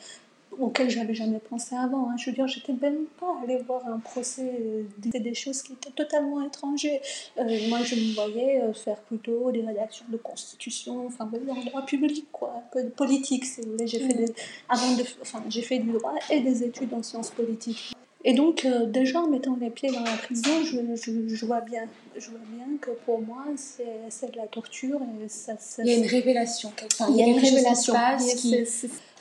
[0.59, 2.09] auquel j'avais jamais pensé avant.
[2.09, 2.15] Hein.
[2.17, 5.91] Je veux dire, j'étais même pas allée voir un procès, euh, des, choses qui étaient
[5.91, 6.99] totalement étrangères.
[7.37, 11.85] Euh, moi, je me voyais euh, faire plutôt des rédactions de constitution, enfin, en droit
[11.85, 13.87] public, quoi, peu de politique, si vous voulez.
[13.87, 14.33] J'ai fait,
[14.69, 17.93] avant de, enfin, j'ai fait du droit et des études en sciences politiques.
[18.23, 21.85] Et donc, déjà en mettant les pieds dans la prison, je, je, vois, bien,
[22.15, 24.99] je vois bien que pour moi, c'est de la torture.
[25.23, 26.71] Et ça, il y a une révélation.
[27.09, 27.95] il y a une révélation.
[28.37, 28.67] Qui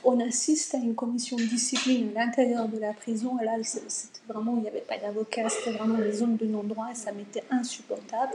[0.03, 3.37] on assiste à une commission de discipline à l'intérieur de la prison.
[3.41, 6.87] Et là, c'était vraiment, il n'y avait pas d'avocat, c'était vraiment des zones de non-droit
[6.91, 8.33] et ça m'était insupportable.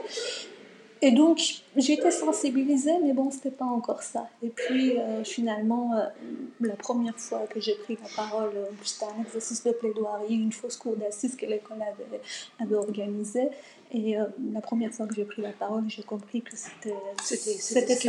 [1.03, 1.41] Et donc,
[1.77, 4.29] j'étais sensibilisée, mais bon, c'était pas encore ça.
[4.43, 6.07] Et puis, euh, finalement, euh,
[6.61, 10.53] la première fois que j'ai pris la parole, euh, c'était un exercice de plaidoirie, une
[10.53, 12.21] fausse cour d'assises que l'école avait,
[12.59, 13.49] avait organisée.
[13.93, 14.17] Et
[14.53, 18.09] la première fois que j'ai pris la parole, j'ai compris que c'était ça qui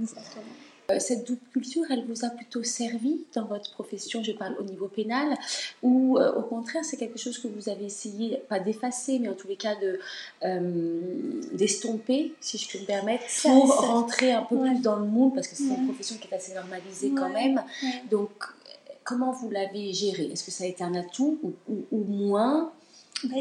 [0.00, 0.44] Exactement.
[0.90, 4.64] Euh, cette double culture, elle vous a plutôt servi dans votre profession, je parle au
[4.64, 5.34] niveau pénal,
[5.82, 9.34] ou euh, au contraire, c'est quelque chose que vous avez essayé, pas d'effacer, mais en
[9.34, 9.98] tous les cas de,
[10.44, 11.00] euh,
[11.52, 15.48] d'estomper, si je peux me permettre, pour rentrer un peu plus dans le monde, parce
[15.48, 17.62] que c'est une profession qui est assez normalisée quand même.
[18.10, 18.30] Donc,
[19.04, 22.72] comment vous l'avez géré Est-ce que ça a été un atout ou moins?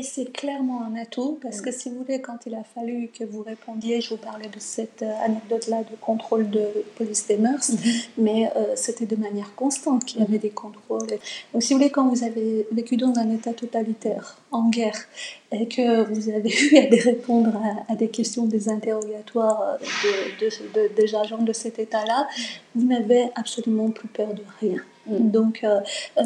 [0.01, 3.43] C'est clairement un atout parce que si vous voulez, quand il a fallu que vous
[3.43, 7.79] répondiez, je vous parlais de cette euh, anecdote-là de contrôle de police des mœurs, mhm.
[8.17, 11.07] mais euh, c'était de manière constante qu'il y avait des contrôles.
[11.53, 15.07] Donc si vous voulez, quand vous avez vécu dans un état totalitaire, en guerre,
[15.51, 17.51] et que vous avez eu à répondre
[17.87, 22.27] à, des questions, des interrogatoires euh, de, des agents de cet état-là,
[22.75, 24.81] vous n'avez absolument plus peur de rien.
[25.07, 25.31] Mm.
[25.31, 25.79] Donc, euh,
[26.17, 26.23] euh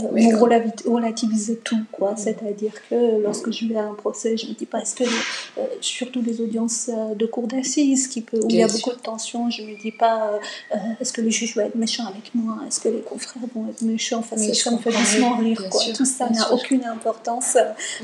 [0.85, 2.11] on relativise tout, quoi.
[2.11, 2.17] Mm.
[2.17, 5.65] C'est-à-dire que lorsque je vais à un procès, je me dis pas, est-ce que, euh,
[5.81, 9.01] surtout les audiences euh, de cour d'assises, qui peut, où il y a beaucoup de
[9.01, 10.39] tension, je me dis pas,
[10.99, 12.59] est-ce que le juge va être méchant avec moi?
[12.67, 14.19] Est-ce que les confrères vont être méchants?
[14.19, 15.81] Enfin, ça me fait doucement rire, quoi.
[15.95, 17.57] Tout ça n'a aucune importance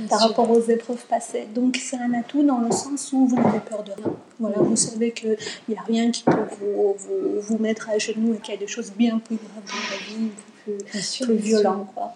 [0.10, 1.48] par rapport aux épreuves passées.
[1.54, 4.14] Donc, c'est un atout dans le sens où vous n'avez peur de rien.
[4.40, 5.38] Voilà, vous savez qu'il
[5.70, 8.60] n'y a rien qui peut vous, vous, vous, mettre à genoux et qu'il y a
[8.60, 10.32] des choses bien plus graves dans la vie
[10.64, 11.88] plus, plus violent.
[11.94, 12.14] Quoi.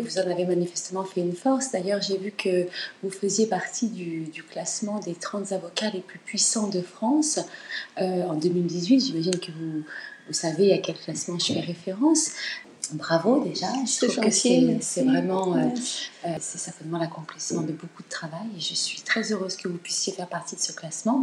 [0.00, 1.72] Vous en avez manifestement fait une force.
[1.72, 2.66] D'ailleurs, j'ai vu que
[3.02, 7.38] vous faisiez partie du, classement des 30 avocats les plus puissants de France
[8.00, 9.00] euh, en 2018.
[9.00, 9.82] J'imagine que vous,
[10.26, 12.30] vous savez à quel classement je fais référence.
[12.92, 15.68] Bravo déjà, je trouve que c'est vraiment, euh,
[16.40, 20.12] c'est certainement l'accomplissement de beaucoup de travail et je suis très heureuse que vous puissiez
[20.12, 21.22] faire partie de ce classement.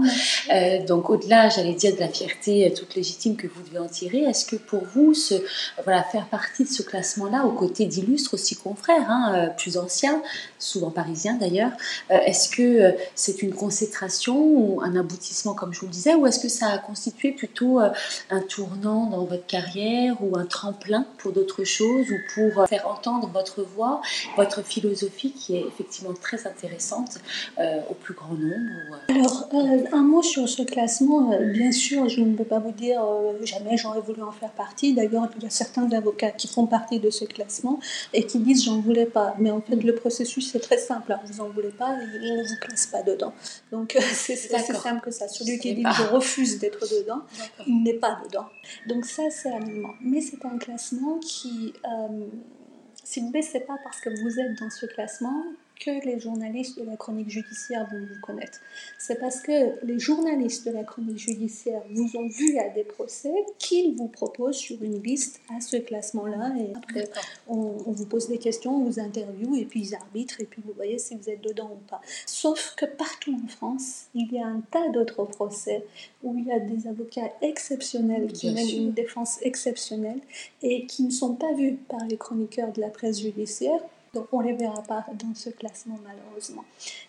[0.52, 4.20] Euh, donc au-delà, j'allais dire de la fierté toute légitime que vous devez en tirer,
[4.20, 5.36] est-ce que pour vous, ce,
[5.84, 10.22] voilà, faire partie de ce classement-là, aux côtés d'illustres aussi confrères, hein, plus anciens,
[10.60, 11.72] souvent parisiens d'ailleurs,
[12.10, 16.40] est-ce que c'est une consécration ou un aboutissement comme je vous le disais, ou est-ce
[16.40, 21.64] que ça a constitué plutôt un tournant dans votre carrière ou un tremplin pour d'autres
[21.64, 24.02] chose ou pour euh, faire entendre votre voix,
[24.38, 24.93] votre philosophie
[25.36, 27.20] qui est effectivement très intéressante
[27.60, 29.14] euh, au plus grand nombre euh.
[29.14, 29.50] Alors,
[29.92, 31.38] un mot sur ce classement.
[31.54, 33.02] bien sûr, je ne peux pas vous dire
[33.44, 34.94] jamais j'aurais voulu en faire partie.
[34.94, 37.80] D'ailleurs, il y a certains avocats qui font partie de ce classement
[38.14, 39.36] et qui disent j'en voulais pas.
[39.40, 41.16] Mais en fait, le processus c'est très simple.
[41.26, 43.34] Vous en voulez pas, il ne vous classe pas dedans.
[43.72, 45.28] Donc, c'est assez simple que ça.
[45.28, 47.22] Celui qui dit je refuse d'être dedans,
[47.68, 48.46] il n'est pas dedans.
[48.88, 49.94] Donc ça, c'est un élément.
[50.02, 52.26] Mais c'est un classement qui euh,
[53.04, 55.44] si vous ne pas parce que vous êtes dans ce classement
[55.80, 58.60] que les journalistes de la chronique judiciaire vont vous connaître.
[58.98, 63.34] C'est parce que les journalistes de la chronique judiciaire vous ont vu à des procès
[63.58, 66.54] qu'ils vous proposent sur une liste à ce classement-là.
[66.58, 67.10] Et après,
[67.48, 70.74] on, vous pose des questions, on vous interviewe et puis ils arbitrent et puis vous
[70.74, 72.02] voyez si vous êtes dedans ou pas.
[72.26, 75.86] Sauf que partout en France, il y a un tas d'autres procès
[76.24, 80.20] où il y a des avocats exceptionnels qui mènent une défense exceptionnelle
[80.62, 83.80] et qui ne sont pas vus par les chroniqueurs de la presse judiciaire
[84.14, 86.64] donc on ne les verra pas dans ce classement malheureusement.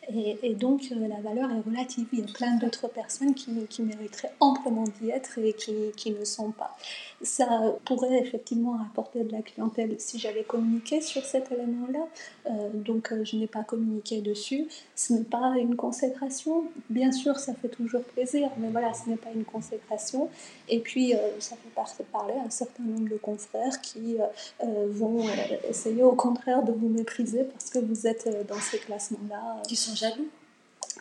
[0.09, 2.07] Et, donc euh, la valeur est relative.
[2.13, 3.51] Il y a plein d'autres personnes qui,
[3.83, 6.77] mériteraient amplement d'y être et qui, ne sont pas.
[7.25, 12.07] Ça pourrait effectivement apporter de la clientèle si j'avais communiqué sur cet élément-là.
[12.47, 14.67] Euh, donc euh, je n'ai pas communiqué dessus.
[14.95, 16.65] Ce n'est pas une consécration.
[16.89, 20.29] Bien sûr, ça fait toujours plaisir, mais voilà, ce n'est pas une consécration.
[20.69, 24.17] Et puis ça fait parler à un certain nombre de confrères qui
[24.61, 25.25] vont
[25.69, 29.63] essayer au contraire de vous mépriser parce que vous êtes euh, dans ces classements-là.
[29.67, 30.29] Qui sont jaloux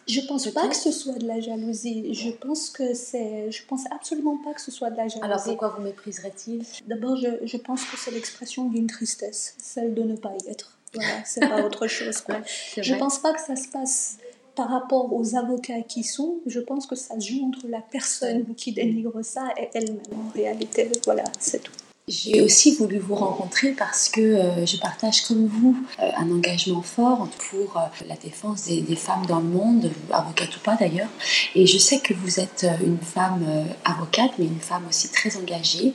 [0.08, 2.14] je pense pas que ce soit de la jalousie.
[2.14, 3.52] Je pense que c'est.
[3.52, 5.24] Je pense absolument pas que ce soit de la jalousie.
[5.24, 6.64] Alors pourquoi vous mépriserait-il?
[6.88, 10.78] D'abord, je, je, pense que c'est l'expression d'une tristesse, celle de ne pas y être.
[10.94, 12.22] Voilà, c'est pas autre chose.
[12.22, 12.42] Quoi.
[12.78, 14.18] je pense pas que ça se passe
[14.56, 16.40] par rapport aux avocats qui sont.
[16.46, 20.00] Je pense que ça joue entre la personne qui dénigre ça et elle-même.
[20.14, 21.72] En réalité, voilà, c'est tout.
[22.10, 26.82] J'ai aussi voulu vous rencontrer parce que euh, je partage comme vous euh, un engagement
[26.82, 31.08] fort pour euh, la défense des, femmes dans le monde, avocate ou pas d'ailleurs.
[31.56, 33.46] Et je sais que vous êtes une femme
[33.86, 35.94] avocate, mais une femme aussi très engagée.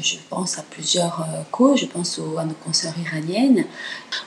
[0.00, 3.66] Je pense à plusieurs causes, je pense à nos consoeurs iraniennes,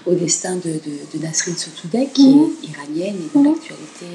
[0.06, 0.80] au destin de,
[1.14, 2.52] de, Nasrin Sotoudeh, qui est mhm.
[2.64, 3.46] iranienne et de mhm.
[3.46, 4.06] l'actualité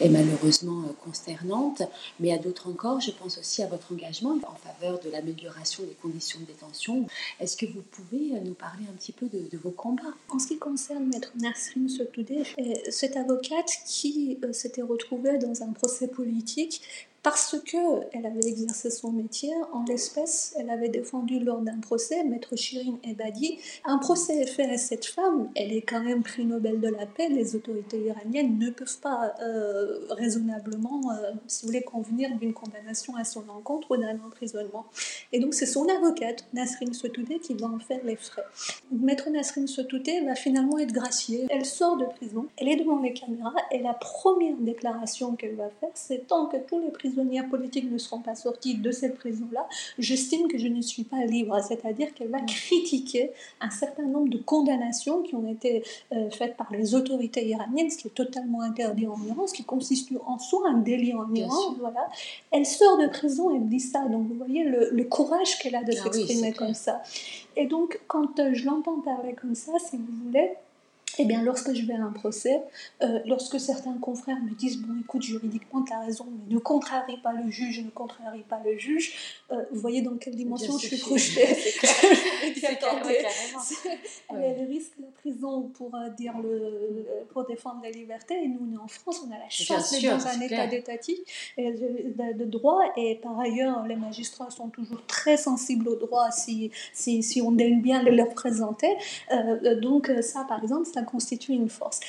[0.00, 1.82] est malheureusement euh, consternante,
[2.18, 5.96] mais à d'autres encore, je pense aussi à votre engagement en faveur de l'amélioration des
[6.00, 7.06] conditions de détention.
[7.38, 10.02] Est-ce que vous pouvez euh, nous parler un petit peu de, vos combats?
[10.30, 12.44] En ce qui concerne Maître Nasrin Sotoudeh,
[12.90, 16.82] cette avocate qui euh, s'était retrouvée dans un procès politique
[17.22, 19.52] parce qu'elle avait exercé son métier.
[19.72, 23.58] En l'espèce, elle avait défendu lors d'un procès, maître Shirin Ebadi.
[23.84, 27.06] Un procès est fait à cette femme, elle est quand même prix Nobel de la
[27.06, 27.28] paix.
[27.28, 33.14] Les autorités iraniennes ne peuvent pas euh, raisonnablement, euh, si vous voulez, convenir d'une condamnation
[33.16, 34.86] à son encontre ou d'un emprisonnement.
[35.32, 38.44] Et donc c'est son avocate, Nasrin Sotoudeh, qui va en faire les frais.
[38.90, 41.46] Maître Nasrin Sotoudeh va finalement être graciée.
[41.50, 45.68] Elle sort de prison, elle est devant les caméras et la première déclaration qu'elle va
[45.80, 49.16] faire, c'est tant que tous les prisonniers prisonnières politiques ne seront pas sorties de cette
[49.16, 49.66] prison-là,
[49.98, 51.58] j'estime que je ne suis pas libre.
[51.66, 53.30] C'est-à-dire qu'elle va critiquer
[53.60, 55.82] un certain nombre de condamnations qui ont été
[56.12, 59.64] euh, faites par les autorités iraniennes, ce qui est totalement interdit en Iran, ce qui
[59.64, 61.74] constitue en soi un délit en Iran.
[61.78, 62.08] Voilà.
[62.50, 64.06] Elle sort de prison, elle dit ça.
[64.08, 67.02] Donc vous voyez le, courage qu'elle a de ah s'exprimer comme ça.
[67.56, 70.50] Et donc quand euh, je l'entends parler comme ça, si vous voulez,
[71.20, 72.62] eh bien, lorsque je vais à un procès,
[73.02, 77.18] euh, lorsque certains confrères me disent Bon, écoute, juridiquement, tu as raison, mais ne contrarie
[77.18, 80.86] pas le juge, ne contrarie pas le juge, euh, vous voyez dans quelle dimension je
[80.86, 81.46] suis projetée.
[84.30, 88.74] Elle risque la prison pour, euh, dire le, pour défendre la liberté, et nous, on
[88.74, 91.20] est en France, on a la chance d'être dans un état d'étatique
[91.58, 97.22] de, droit, et par ailleurs, les magistrats sont toujours très sensibles au droit si, si,
[97.22, 98.88] si on aime bien les leur présenter.
[99.82, 102.00] donc, ça, par exemple, ça constitue une force.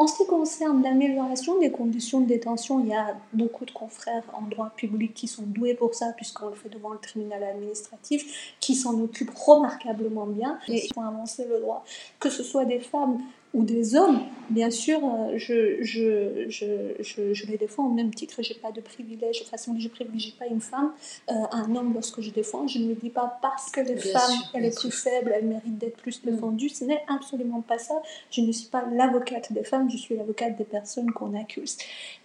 [0.00, 4.22] En ce qui concerne l'amélioration des conditions de détention, il y a beaucoup de confrères
[4.32, 8.54] en droit public qui sont doués pour ça, puisqu'on le fait devant le tribunal administratif,
[8.60, 11.84] qui s'en occupent remarquablement bien et ils font avancer le droit.
[12.18, 13.18] Que ce soit des femmes
[13.52, 18.42] ou des hommes, bien sûr, euh, je, je, je, je, les défends au même titre.
[18.42, 19.40] Je n'ai pas de privilège.
[19.40, 20.92] De façon, je ne privilégie pas une femme
[21.30, 22.68] euh, à un homme lorsque je défends.
[22.68, 25.78] Je ne me dis pas parce que les femmes, elle est plus faible, elle mérite
[25.78, 26.30] d'être plus mm.
[26.30, 26.68] défendue.
[26.68, 28.00] Ce n'est absolument pas ça.
[28.30, 31.76] Je ne suis pas l'avocate des femmes, je suis l'avocate des personnes qu'on accuse.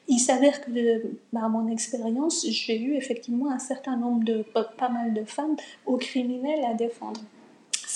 [0.08, 1.02] Il s'avère que,
[1.34, 5.56] par mon expérience, j'ai eu effectivement un certain nombre de, pas mal de femmes
[5.88, 7.22] aux criminels à défendre.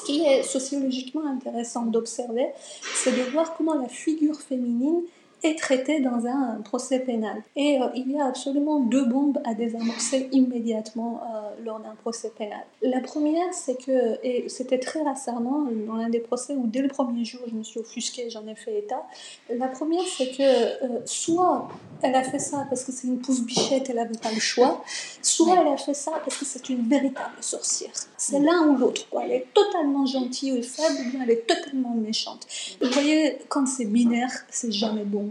[0.09, 2.47] Qui est sociologiquement intéressant d'observer,
[2.95, 5.03] c'est de voir comment la figure féminine
[5.43, 7.41] est traitée dans un procès pénal.
[7.55, 12.31] Et euh, il y a absolument deux bombes à désamorcer immédiatement euh, lors d'un procès
[12.37, 12.63] pénal.
[12.81, 16.87] La première, c'est que, et c'était très récemment dans l'un des procès où dès le
[16.87, 19.03] premier jour je me suis offusquée, j'en ai fait état,
[19.49, 21.67] la première, c'est que euh, soit
[22.01, 24.83] elle a fait ça parce que c'est une pousse bichette, elle n'avait pas le choix,
[25.21, 27.91] soit elle a fait ça parce que c'est une véritable sorcière.
[28.17, 29.01] C'est l'un ou l'autre.
[29.23, 32.47] Elle est totalement gentille ou faible, ou bien elle est totalement méchante.
[32.81, 35.28] Vous voyez, quand c'est binaire, c'est jamais bon.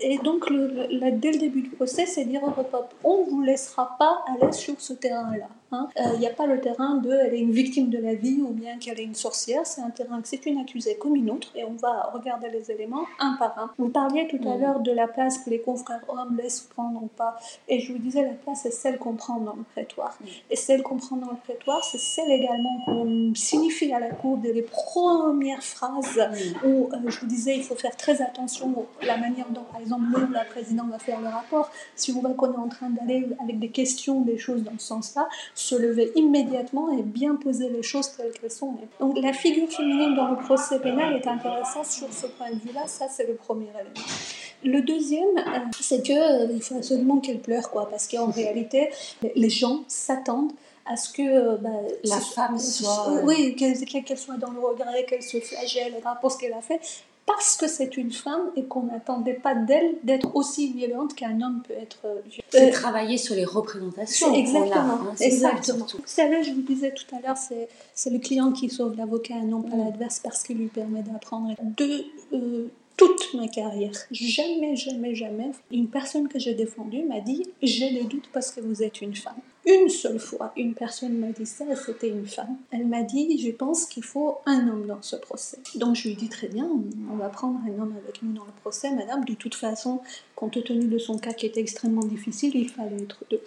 [0.00, 2.52] Et donc, dès le début du procès, c'est dire au
[3.04, 5.48] on ne vous laissera pas aller sur ce terrain-là.
[5.72, 5.88] Hein.
[5.98, 8.40] Euh, il n'y a pas le terrain de elle est une victime de la vie
[8.40, 11.30] ou bien qu'elle est une sorcière, c'est un terrain que c'est une accusée comme une
[11.30, 13.70] autre et on va regarder les éléments un par un.
[13.78, 14.60] Vous parliez tout à mm.
[14.60, 17.36] l'heure de la place que les confrères hommes laissent prendre ou pas
[17.68, 20.16] et je vous disais la place c'est celle qu'on prend dans le prétoire.
[20.20, 20.24] Mm.
[20.50, 24.38] Et celle qu'on prend dans le prétoire, c'est celle également qu'on signifie à la cour
[24.38, 26.66] dès les premières phrases mm.
[26.68, 29.80] où euh, je vous disais il faut faire très attention à la manière dont par
[29.80, 31.70] exemple le la présidente va faire le rapport.
[31.94, 34.86] Si on voit qu'on est en train d'aller avec des questions, des choses dans ce
[34.86, 38.76] sens-là, se lever immédiatement et bien poser les choses telles qu'elles sont.
[39.00, 42.86] Donc la figure féminine dans le procès pénal est intéressante sur ce point de vue-là,
[42.86, 44.06] ça c'est le premier élément.
[44.64, 48.90] Le deuxième, euh, c'est qu'il euh, faut absolument qu'elle pleure, quoi, parce qu'en réalité,
[49.34, 50.52] les gens s'attendent
[50.84, 51.70] à ce que euh, bah,
[52.04, 56.52] la femme soit, oui, qu'elle soit dans le regret, qu'elle se flagelle pour ce qu'elle
[56.52, 56.80] a fait
[57.26, 61.62] parce que c'est une femme et qu'on n'attendait pas d'elle d'être aussi violente qu'un homme
[61.66, 62.48] peut être euh, violent.
[62.50, 64.32] C'est travailler sur les représentations.
[64.32, 65.00] Exactement.
[65.10, 65.86] Hein, exactement.
[65.92, 69.44] Vous savez, je vous disais tout à l'heure, c'est le client qui sauve l'avocat et
[69.44, 69.84] non pas mm.
[69.84, 71.54] l'adverse parce qu'il lui permet d'apprendre.
[71.76, 77.44] De euh, toute ma carrière, jamais, jamais, jamais, une personne que j'ai défendue m'a dit
[77.60, 79.34] J'ai des doutes parce que vous êtes une femme.
[79.68, 82.56] Une seule fois, une personne m'a dit ça, c'était une femme.
[82.70, 85.58] Elle m'a dit, je pense qu'il faut un homme dans ce procès.
[85.74, 86.70] Donc je lui ai dit très bien,
[87.10, 89.24] on va prendre un homme avec nous dans le procès, madame.
[89.24, 90.00] De toute façon,
[90.36, 93.40] compte tenu de son cas qui était extrêmement difficile, il fallait être deux.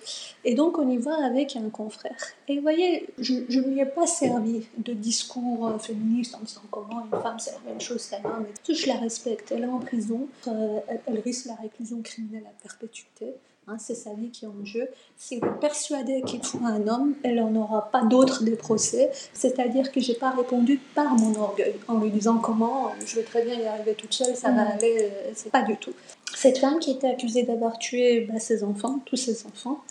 [0.44, 2.18] Et donc on y va avec un confrère.
[2.50, 6.64] Et vous voyez, je ne lui ai pas servi de discours euh, féministe en disant
[6.70, 8.46] comment une femme c'est la même chose qu'un homme.
[8.68, 13.28] Je la respecte, elle est en prison, euh, elle risque la réclusion criminelle à perpétuité.
[13.70, 14.88] Hein, c'est sa vie qui est en jeu.
[15.16, 19.12] S'il est persuadé qu'il faut un homme, elle n'en aura pas d'autre des procès.
[19.34, 23.46] C'est-à-dire que j'ai pas répondu par mon orgueil, en lui disant comment je vais très
[23.46, 24.72] bien y arriver toute seule, ça va mm.
[24.72, 24.98] aller.
[25.02, 25.94] Euh, c'est pas du tout.
[26.36, 29.84] Cette femme qui était accusée d'avoir tué bah, ses enfants, tous ses enfants,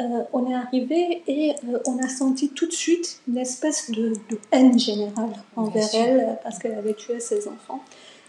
[0.00, 4.10] euh, on est arrivé et euh, on a senti tout de suite une espèce de,
[4.30, 7.82] de haine générale envers elle parce qu'elle avait tué ses enfants.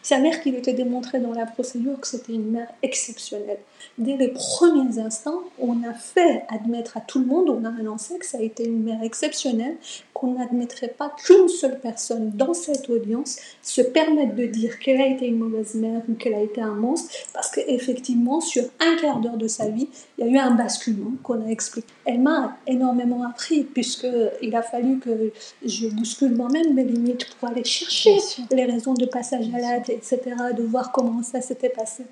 [0.05, 3.57] Sa mère qu'il était démontré dans la procédure que c'était une mère exceptionnelle.
[3.97, 8.19] Dès les premiers instants, on a fait admettre à tout le monde, on a annoncé
[8.19, 9.77] que ça a été une mère exceptionnelle,
[10.13, 15.07] qu'on n'admettrait pas qu'une seule personne dans cette audience se permette de dire qu'elle a
[15.07, 19.19] été une mauvaise mère ou qu'elle a été un monstre, parce qu'effectivement, sur un quart
[19.19, 19.89] d'heure de sa vie,
[20.19, 21.87] il y a eu un basculement qu'on a expliqué.
[22.05, 25.31] Elle m'a énormément appris, puisqu'il a fallu que
[25.65, 28.17] je bouscule moi-même mes limites pour aller chercher
[28.51, 30.19] les raisons de passage à l'acte etc.,
[30.55, 32.03] de voir comment ça s'était passé.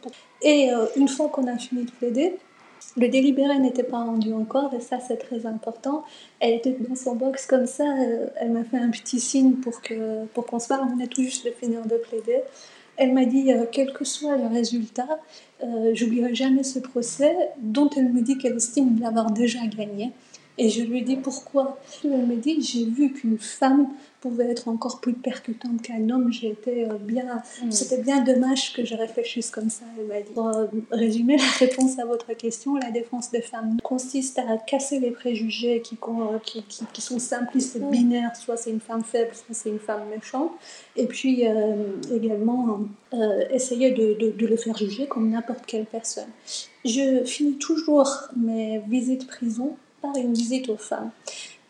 [0.41, 2.35] Et euh, une fois qu'on a fini de plaider,
[2.97, 6.03] le délibéré n'était pas rendu encore, et ça c'est très important.
[6.39, 9.81] Elle était dans son box comme ça, euh, elle m'a fait un petit signe pour
[9.81, 12.41] qu'on pour qu'on se parle, on est tout juste de finir de plaider.
[12.95, 15.19] Elle m'a dit, euh, quel que soit le résultat,
[15.93, 20.11] j'oublierai jamais ce procès, dont elle me dit qu'elle estime l'avoir déjà gagné.
[20.57, 21.79] Et je lui dis pourquoi.
[22.03, 23.87] Elle me dit, j'ai vu qu'une femme
[24.21, 26.31] pouvait être encore plus percutante qu'un homme.
[26.43, 27.41] Été euh, bien.
[27.63, 27.71] Mm.
[27.71, 29.85] C'était bien dommage que je réfléchisse comme ça.
[30.33, 34.99] Pour euh, résumer la réponse à votre question, la défense des femmes consiste à casser
[34.99, 35.97] les préjugés qui,
[36.45, 37.89] qui, qui, sont simplistes et mm.
[37.89, 38.35] binaires.
[38.35, 40.51] Soit c'est une femme faible, soit c'est une femme méchante.
[40.95, 41.75] Et puis euh,
[42.13, 42.81] également
[43.51, 46.29] essayer de, de, de le faire juger comme n'importe quelle personne.
[46.83, 51.09] Je finis toujours mes visites prison par une visite aux femmes.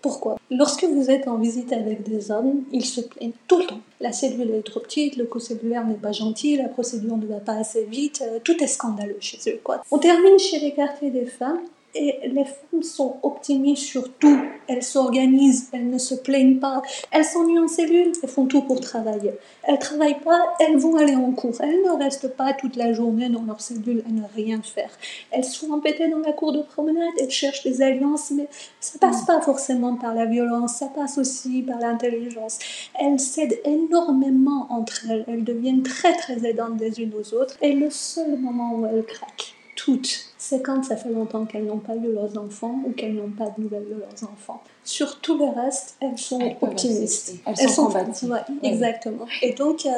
[0.02, 0.38] Pourquoi?
[0.52, 3.80] Lorsque vous êtes en visite avec des hommes, ils se plaignent tout le temps.
[4.02, 7.54] La cellule est trop petite, le co-cellulaire n'est pas gentil, la procédure ne va pas
[7.54, 9.62] assez vite, euh, tout est scandaleux chez eux.
[9.64, 9.82] Quoi.
[9.92, 11.62] On termine chez les quartiers des femmes
[11.96, 14.40] et les femmes sont optimistes sur tout.
[14.68, 16.82] Elles s'organisent, elles ne se plaignent pas.
[17.12, 19.32] Elles s'ennuient en cellule, elles font tout pour travailler.
[19.64, 21.56] Elles travaillent pas, elles vont aller en cours.
[21.60, 24.90] Elles ne restent pas toute la journée dans leur cellule à ne rien faire.
[25.32, 28.48] Elles sont empêtées dans la cour de promenade, elles cherchent des alliances, mais
[28.80, 32.60] ça passe pas forcément par la violence, ça passe aussi par l'intelligence.
[33.00, 37.58] Elles s'aident énormément entre elles, elles deviennent très très aidantes des unes aux autres.
[37.62, 41.80] Et le seul moment où elles craquent, toutes, c'est quand ça fait longtemps qu'elles n'ont
[41.80, 44.62] pas eu leurs enfants ou qu'elles n'ont pas de nouvelles de leurs enfants.
[44.84, 47.36] Sur tout le reste, elles sont optimistes.
[47.46, 48.40] Elles, sont, combatives.
[48.62, 49.26] Exactement.
[49.42, 49.90] Et donc, euh,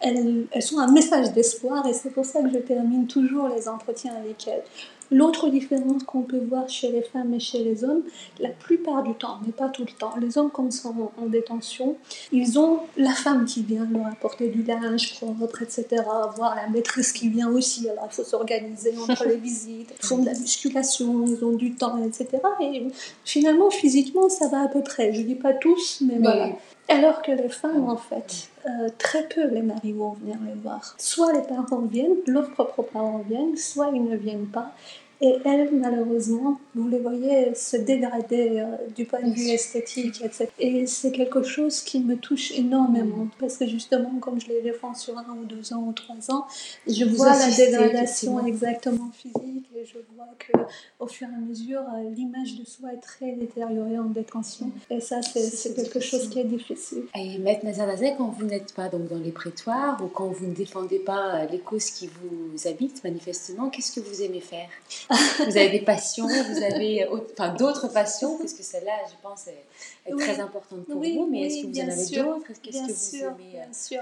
[0.00, 3.68] elles, elles, sont un message d'espoir et c'est pour ça que je termine toujours les
[3.68, 4.62] entretiens avec elles.
[5.10, 8.02] L'autre différence qu'on peut voir chez les femmes et chez les hommes,
[8.40, 11.26] la plupart du temps, mais pas tout le temps, les hommes quand ils sont en
[11.26, 11.96] détention,
[12.32, 16.02] ils ont la femme qui vient leur apporter du linge propre, etc.,
[16.36, 20.18] voir la maîtresse qui vient aussi, alors il faut s'organiser entre les visites, ils font
[20.18, 22.28] de la musculation, ils ont du temps, etc.
[22.60, 22.86] Et
[23.24, 25.12] finalement, physiquement, ça va à peu près.
[25.12, 26.50] Je dis pas tous, mais voilà.
[26.88, 30.94] Alors que les femmes, en fait, euh, très peu les maris vont venir les voir.
[30.98, 34.72] Soit les parents viennent, leurs propres parents viennent, soit ils ne viennent pas.
[35.20, 40.48] Et elles, malheureusement, vous les voyez se dégrader euh, du point de vue esthétique, etc.
[40.58, 44.94] Et c'est quelque chose qui me touche énormément, parce que justement, comme je les défends
[44.94, 46.46] sur un ou deux ans ou trois ans,
[46.86, 50.52] je vois la dégradation exactement physique et je vois que
[50.98, 54.70] au fur et à mesure, euh, l'image de soi est très détériorée en détention.
[54.90, 57.04] Et ça, c'est quelque chose qui est difficile.
[57.14, 60.54] Et Maître Nazarazet, quand vous n'êtes pas donc dans les prétoires ou quand vous ne
[60.54, 64.68] défendez pas euh, les causes qui vous habitent manifestement, qu'est-ce que vous aimez faire?
[65.44, 70.16] Vous avez des passions, vous avez enfin, d'autres passions, parce que celle-là, je pense, est,
[70.16, 72.60] très importante pour vous, mais est-ce que vous en avez d'autres?
[72.62, 74.00] Qu'est-ce que vous sûr, aimez Bien sûr.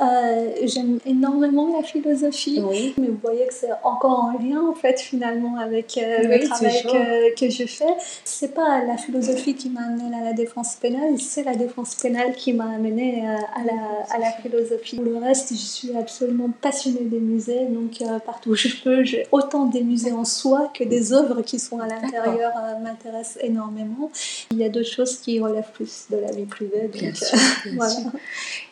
[0.00, 2.60] Euh, j'aime énormément la philosophie,
[2.98, 5.23] mais vous voyez que c'est encore en lien, en fait, finalement,
[5.60, 7.84] avec euh, le travail que, que, je fais.
[8.24, 12.34] C'est pas la philosophie qui m'a amené à la défense pénale, c'est la défense pénale
[12.34, 14.96] qui m'a amené euh, à, la, à la philosophie.
[14.96, 19.26] Pour le reste, je suis absolument passionnée des musées, donc partout où je peux, j'ai
[19.32, 24.10] autant des musées en soi que des œuvres qui sont à l'intérieur euh, m'intéressent énormément.
[24.50, 26.88] Il y a d'autres choses qui relèvent plus de la vie privée.
[26.92, 27.38] bien euh, sûr,
[27.74, 27.94] voilà.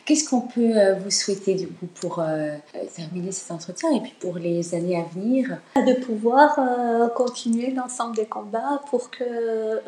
[0.05, 2.23] Qu'est-ce qu'on peut euh, vous souhaiter du coup pour
[2.95, 5.59] terminer cet entretien et puis pour les années à venir?
[5.77, 6.59] De pouvoir
[7.15, 9.81] continuer l'ensemble des combats pour que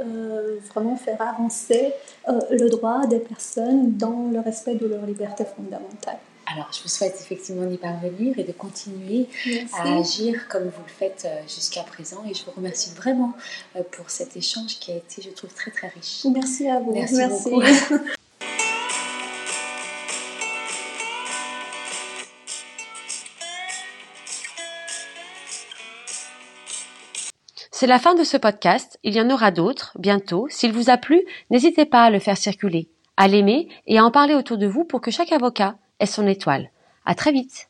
[0.72, 1.92] vraiment faire avancer
[2.28, 6.18] le droit des personnes dans le respect de leurs libertés fondamentales.
[6.46, 9.28] Alors, je vous souhaite effectivement d'y parvenir et de continuer
[9.72, 12.22] à agir comme vous le faites euh, jusqu'à présent.
[12.28, 13.32] Et je vous remercie vraiment
[13.76, 16.26] euh, pour cet échange qui a été, je trouve, très très riche.
[16.32, 16.92] Merci à vous.
[16.92, 18.04] Merci, beaucoup.
[27.84, 28.98] C'est la fin de ce podcast.
[29.02, 30.46] Il y en aura d'autres bientôt.
[30.48, 31.20] S'il vous a plu,
[31.50, 34.84] n'hésitez pas à le faire circuler, à l'aimer et à en parler autour de vous
[34.84, 36.70] pour que chaque avocat est son étoile.
[37.04, 37.68] À très vite.